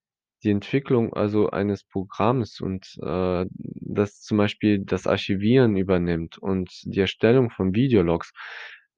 die 0.45 0.51
Entwicklung 0.51 1.13
also 1.15 1.51
eines 1.51 1.85
Programms 1.85 2.61
und, 2.61 2.87
äh, 3.03 3.47
das 3.51 4.21
zum 4.23 4.39
Beispiel 4.39 4.81
das 4.85 5.07
Archivieren 5.07 5.77
übernimmt 5.77 6.39
und 6.39 6.71
die 6.85 7.01
Erstellung 7.01 7.51
von 7.51 7.75
Videologs 7.75 8.33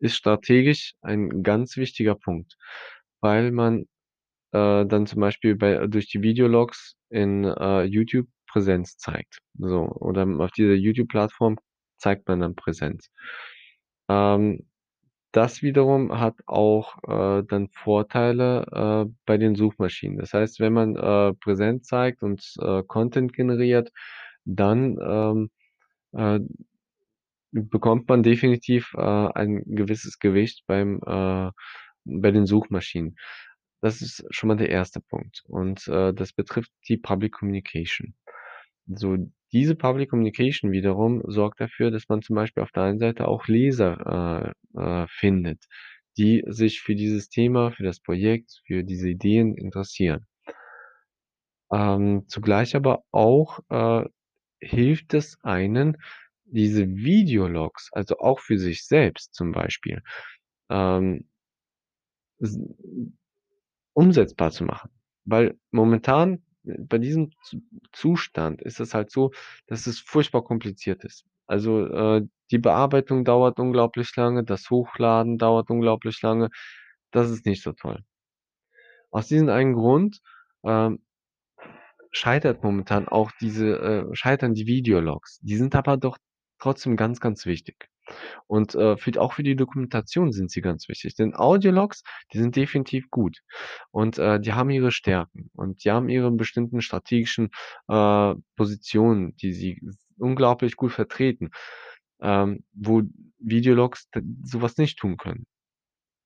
ist 0.00 0.16
strategisch 0.16 0.94
ein 1.02 1.42
ganz 1.42 1.76
wichtiger 1.76 2.14
Punkt, 2.16 2.56
weil 3.20 3.52
man, 3.52 3.82
äh, 4.52 4.86
dann 4.86 5.06
zum 5.06 5.20
Beispiel 5.20 5.56
bei 5.56 5.86
durch 5.88 6.08
die 6.08 6.22
Videologs 6.22 6.96
in, 7.10 7.44
äh, 7.44 7.84
YouTube 7.84 8.28
Präsenz 8.48 8.96
zeigt, 8.98 9.38
so. 9.58 9.82
Oder 9.88 10.26
auf 10.40 10.50
dieser 10.52 10.74
YouTube-Plattform 10.74 11.58
zeigt 11.98 12.28
man 12.28 12.40
dann 12.40 12.54
Präsenz. 12.56 13.10
Ähm, 14.08 14.66
das 15.36 15.62
wiederum 15.62 16.18
hat 16.20 16.36
auch, 16.46 16.96
äh, 17.08 17.44
dann 17.46 17.68
Vorteile, 17.70 19.06
äh, 19.08 19.12
bei 19.26 19.38
den 19.38 19.54
Suchmaschinen. 19.56 20.18
Das 20.18 20.32
heißt, 20.34 20.60
wenn 20.60 20.72
man, 20.72 20.96
äh, 20.96 21.34
Präsenz 21.34 21.86
zeigt 21.88 22.22
und, 22.22 22.54
äh, 22.60 22.82
Content 22.84 23.32
generiert, 23.34 23.92
dann, 24.44 24.98
ähm, 25.02 25.50
äh, 26.12 26.40
bekommt 27.52 28.08
man 28.08 28.22
definitiv, 28.22 28.94
äh, 28.96 29.00
ein 29.00 29.62
gewisses 29.66 30.18
Gewicht 30.18 30.64
beim, 30.66 31.00
äh 31.06 31.50
bei 32.08 32.30
den 32.30 32.46
Suchmaschinen. 32.46 33.16
Das 33.82 34.00
ist 34.02 34.24
schon 34.30 34.48
mal 34.48 34.56
der 34.56 34.70
1. 34.70 35.00
Punkt 35.00 35.42
und, 35.48 35.86
äh, 35.88 36.14
das 36.14 36.32
betrifft 36.32 36.70
die 36.88 36.96
Public 36.98 37.32
Communication. 37.34 38.14
So, 38.86 39.16
diese 39.56 39.74
Public 39.74 40.10
Communication 40.10 40.70
wiederum 40.70 41.22
sorgt 41.26 41.60
dafür, 41.60 41.90
dass 41.90 42.08
man 42.08 42.20
zum 42.20 42.36
Beispiel 42.36 42.62
auf 42.62 42.72
der 42.72 42.82
einen 42.84 42.98
Seite 42.98 43.26
auch 43.26 43.46
Leser, 43.48 44.54
äh, 44.76 44.80
äh, 44.80 45.06
findet, 45.08 45.64
die 46.18 46.44
sich 46.46 46.80
für 46.82 46.94
dieses 46.94 47.30
Thema, 47.30 47.70
für 47.70 47.82
das 47.82 48.00
Projekt, 48.00 48.60
für 48.66 48.84
diese 48.84 49.08
Ideen 49.08 49.56
interessieren. 49.56 50.26
Ähm, 51.72 52.24
zugleich 52.28 52.76
aber 52.76 53.02
auch, 53.12 53.60
äh, 53.70 54.04
hilft 54.60 55.14
es 55.14 55.38
einen, 55.42 55.96
diese 56.44 56.86
Videologs, 56.88 57.88
also 57.92 58.18
auch 58.18 58.40
für 58.40 58.58
sich 58.58 58.86
selbst 58.86 59.34
zum 59.34 59.52
Beispiel, 59.52 60.02
ähm 60.70 61.26
umsetzbar 63.94 64.50
zu 64.50 64.64
machen. 64.64 64.90
Weil 65.24 65.58
momentan 65.70 66.42
bei 66.78 66.98
diesem 66.98 67.30
Zu 67.42 67.62
Zustand 67.92 68.62
ist 68.62 68.80
es 68.80 68.94
halt 68.94 69.10
so, 69.10 69.32
dass 69.66 69.86
es 69.86 70.00
furchtbar 70.00 70.42
kompliziert 70.44 71.04
ist. 71.04 71.24
Also, 71.46 71.86
äh, 71.86 72.22
die 72.50 72.58
Bearbeitung 72.58 73.24
dauert 73.24 73.58
unglaublich 73.60 74.14
lange, 74.16 74.44
das 74.44 74.70
Hochladen 74.70 75.38
dauert 75.38 75.70
unglaublich 75.70 76.20
lange. 76.22 76.50
Das 77.12 77.30
ist 77.30 77.46
nicht 77.46 77.62
so 77.62 77.72
toll. 77.72 78.02
Aus 79.10 79.26
diesem 79.28 79.48
einen 79.48 79.74
Grund, 79.74 80.20
ähm 80.64 81.00
scheitert 82.10 82.64
momentan 82.64 83.06
auch 83.08 83.30
diese 83.40 83.78
äh, 83.78 84.14
scheitern 84.14 84.54
die 84.54 84.66
Videologs. 84.66 85.38
Die 85.42 85.56
sind 85.56 85.74
aber 85.74 85.96
doch 85.96 86.18
trotzdem 86.58 86.96
ganz, 86.96 87.20
ganz 87.20 87.46
wichtig. 87.46 87.88
Und, 88.46 88.74
äh, 88.74 88.96
für 88.96 89.20
auch 89.20 89.32
für 89.34 89.42
die 89.42 89.56
Dokumentation 89.56 90.32
sind 90.32 90.50
sie 90.50 90.60
ganz 90.60 90.88
wichtig, 90.88 91.14
denn 91.16 91.34
Audiologs, 91.34 92.02
die 92.32 92.38
sind 92.38 92.56
definitiv 92.56 93.10
gut 93.10 93.38
und, 93.90 94.18
äh, 94.18 94.40
die 94.40 94.52
haben 94.52 94.70
ihre 94.70 94.92
Stärken 94.92 95.50
und 95.54 95.84
die 95.84 95.90
haben 95.90 96.08
ihre 96.08 96.30
bestimmten 96.30 96.80
strategischen, 96.82 97.50
äh, 97.88 98.34
Positionen, 98.56 99.36
die 99.36 99.52
sie 99.52 99.80
unglaublich 100.18 100.76
gut 100.76 100.92
vertreten, 100.92 101.50
ähm, 102.20 102.64
wo 102.72 103.02
Videologs 103.38 104.08
d 104.10 104.22
so 104.44 104.62
was 104.62 104.76
nicht 104.78 104.98
tun 104.98 105.16
können. 105.16 105.46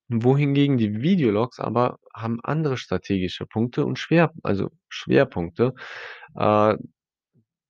Wohingegen 0.08 0.78
die 0.78 1.02
Videologs 1.02 1.60
aber 1.60 1.98
haben 2.14 2.40
andere 2.42 2.76
strategische 2.76 3.46
Punkte 3.46 3.86
und 3.86 3.98
Schwer 3.98 4.32
also 4.42 4.70
Schwerpunkte, 4.88 5.74
äh, 6.36 6.76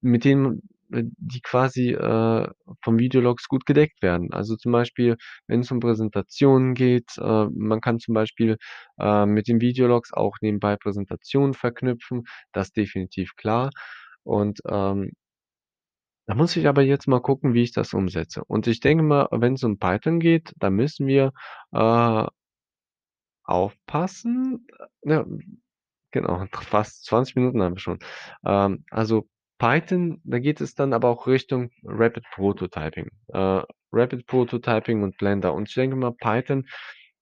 mit 0.03 0.25
denen 0.25 0.63
die 0.91 1.41
quasi, 1.43 1.91
äh, 1.93 2.49
vom 2.82 2.99
Videologs 2.99 3.49
gut 3.49 3.66
gedeckt 3.66 4.03
werden. 4.03 4.32
Also, 4.32 4.57
zum 4.57 4.72
Beispiel, 4.72 5.16
wenn's 5.47 5.70
um 5.70 5.80
Präsentationen 5.80 6.74
geht, 6.74 7.16
äh, 7.18 7.47
man 7.53 7.80
kann 7.80 7.99
zum 8.01 8.14
Beispiel, 8.14 8.57
äh, 8.99 9.26
mit 9.26 9.49
den 9.49 9.61
Videologs 9.61 10.12
auch 10.12 10.36
nebenbei 10.41 10.76
Präsentationen 10.76 11.55
verknüpfen, 11.55 12.24
das 12.53 12.72
definitiv 12.72 13.36
klar. 13.36 13.70
Und, 14.24 14.61
ähm 14.68 15.12
da 16.26 16.34
muss 16.34 16.57
ich 16.57 16.66
aber 16.68 16.82
jetzt 16.82 17.09
mal 17.09 17.20
gucken, 17.20 17.55
wie 17.55 17.62
ich 17.62 17.72
das 17.72 17.93
umsetze. 17.93 18.43
Und 18.45 18.66
ich 18.66 18.80
denke 18.80 19.03
mal, 19.03 19.28
wenn's 19.32 19.64
um 19.64 19.78
Python 19.78 20.20
geht, 20.20 20.53
da 20.59 20.70
müssen 20.70 21.07
wir, 21.07 21.32
äh 21.72 22.26
aufpassen. 23.45 24.66
Ja, 25.03 25.24
genau, 26.12 26.47
fast 26.53 27.05
20 27.07 27.36
Minuten 27.36 27.62
haben 27.62 27.74
wir 27.76 27.80
schon. 27.80 27.99
Ähm, 28.45 28.84
also 28.91 29.28
Python, 29.61 30.21
da 30.25 30.39
geht 30.39 30.61
es 30.63 30.75
dann 30.75 30.95
aber 30.95 31.11
auch 31.11 31.27
Richtung 31.27 31.71
Rapid 31.85 32.25
Prototyping. 32.35 33.11
Äh, 33.29 33.63
Rapid 33.93 34.27
Prototyping 34.27 35.03
und 35.03 35.19
Blender. 35.19 35.53
Und 35.53 35.69
ich 35.69 35.75
denke 35.75 35.97
mal, 35.97 36.13
Python 36.13 36.67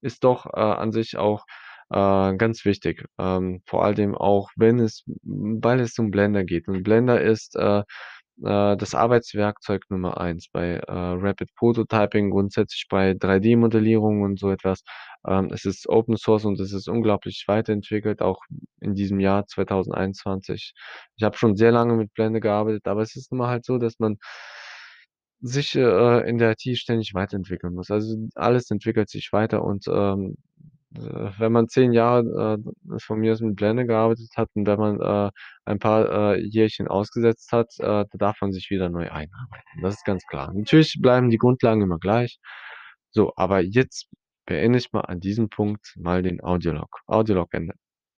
ist 0.00 0.22
doch, 0.22 0.46
äh, 0.46 0.60
an 0.60 0.92
sich 0.92 1.16
auch, 1.16 1.44
äh, 1.90 2.36
ganz 2.36 2.64
wichtig. 2.64 3.04
Ähm, 3.18 3.62
vor 3.66 3.84
allem 3.84 4.14
auch, 4.14 4.50
wenn 4.56 4.78
es 4.78 5.04
weil 5.24 5.80
es 5.80 5.98
um 5.98 6.12
Blender 6.12 6.44
geht. 6.44 6.68
Und 6.68 6.84
Blender 6.84 7.20
ist, 7.20 7.56
äh, 8.44 8.76
das 8.76 8.94
Arbeitswerkzeug 8.94 9.84
Nummer 9.90 10.20
1 10.20 10.48
bei, 10.52 10.74
äh, 10.76 10.82
Rapid 10.88 11.54
Prototyping, 11.56 12.30
grundsätzlich 12.30 12.86
bei 12.88 13.12
3D-Modellierung 13.14 14.22
und 14.22 14.38
so 14.38 14.50
etwas. 14.50 14.82
Ähm, 15.26 15.50
es 15.52 15.64
ist 15.64 15.88
Open 15.88 16.16
Source 16.16 16.44
und 16.44 16.58
es 16.60 16.72
ist 16.72 16.88
unglaublich 16.88 17.44
weiterentwickelt, 17.46 18.22
auch 18.22 18.40
in 18.80 18.94
diesem 18.94 19.20
Jahr 19.20 19.46
2021. 19.46 20.74
Ich 21.16 21.22
habe 21.24 21.36
schon 21.36 21.56
sehr 21.56 21.72
lange 21.72 21.94
mit 21.94 22.12
Blender 22.14 22.40
gearbeitet, 22.40 22.86
aber 22.86 23.02
es 23.02 23.16
ist 23.16 23.32
nun 23.32 23.38
mal 23.38 23.48
halt 23.48 23.64
so, 23.64 23.78
dass 23.78 23.98
man 23.98 24.18
sich, 25.40 25.74
äh, 25.76 26.28
in 26.28 26.38
der 26.38 26.52
IT 26.58 26.76
ständig 26.78 27.14
weiterentwickeln 27.14 27.74
muss. 27.74 27.90
Also, 27.90 28.16
alles 28.34 28.70
entwickelt 28.70 29.08
sich 29.08 29.32
weiter 29.32 29.62
und, 29.64 29.86
ähm, 29.88 30.36
äh, 30.57 30.57
wenn 30.90 31.52
man 31.52 31.68
10 31.68 31.92
Jahre, 31.92 32.58
äh, 32.58 32.98
von 32.98 33.20
mir 33.20 33.32
aus 33.32 33.40
mit 33.40 33.56
Blender 33.56 33.84
gearbeitet 33.84 34.30
hat 34.36 34.48
und 34.54 34.66
wenn 34.66 34.78
man, 34.78 35.00
äh, 35.00 35.30
ein 35.66 35.78
paar, 35.78 36.34
äh, 36.36 36.40
Jährchen 36.40 36.88
ausgesetzt 36.88 37.52
hat, 37.52 37.68
äh, 37.78 37.84
da 37.84 38.18
darf 38.18 38.40
man 38.40 38.52
sich 38.52 38.70
wieder 38.70 38.88
neu 38.88 39.10
einarbeiten. 39.10 39.82
Das 39.82 39.94
ist 39.94 40.04
ganz 40.04 40.24
klar. 40.26 40.52
Natürlich 40.54 40.98
bleiben 41.00 41.30
die 41.30 41.38
Grundlagen 41.38 41.82
immer 41.82 41.98
gleich. 41.98 42.38
So, 43.10 43.32
aber 43.36 43.60
jetzt 43.60 44.08
beende 44.46 44.78
ich 44.78 44.92
mal 44.92 45.02
an 45.02 45.20
diesem 45.20 45.50
Punkt 45.50 45.94
mal 45.96 46.22
den 46.22 46.40
Audiolog. 46.42 47.00
Audiolog 47.06 47.52
Ende. 47.52 47.74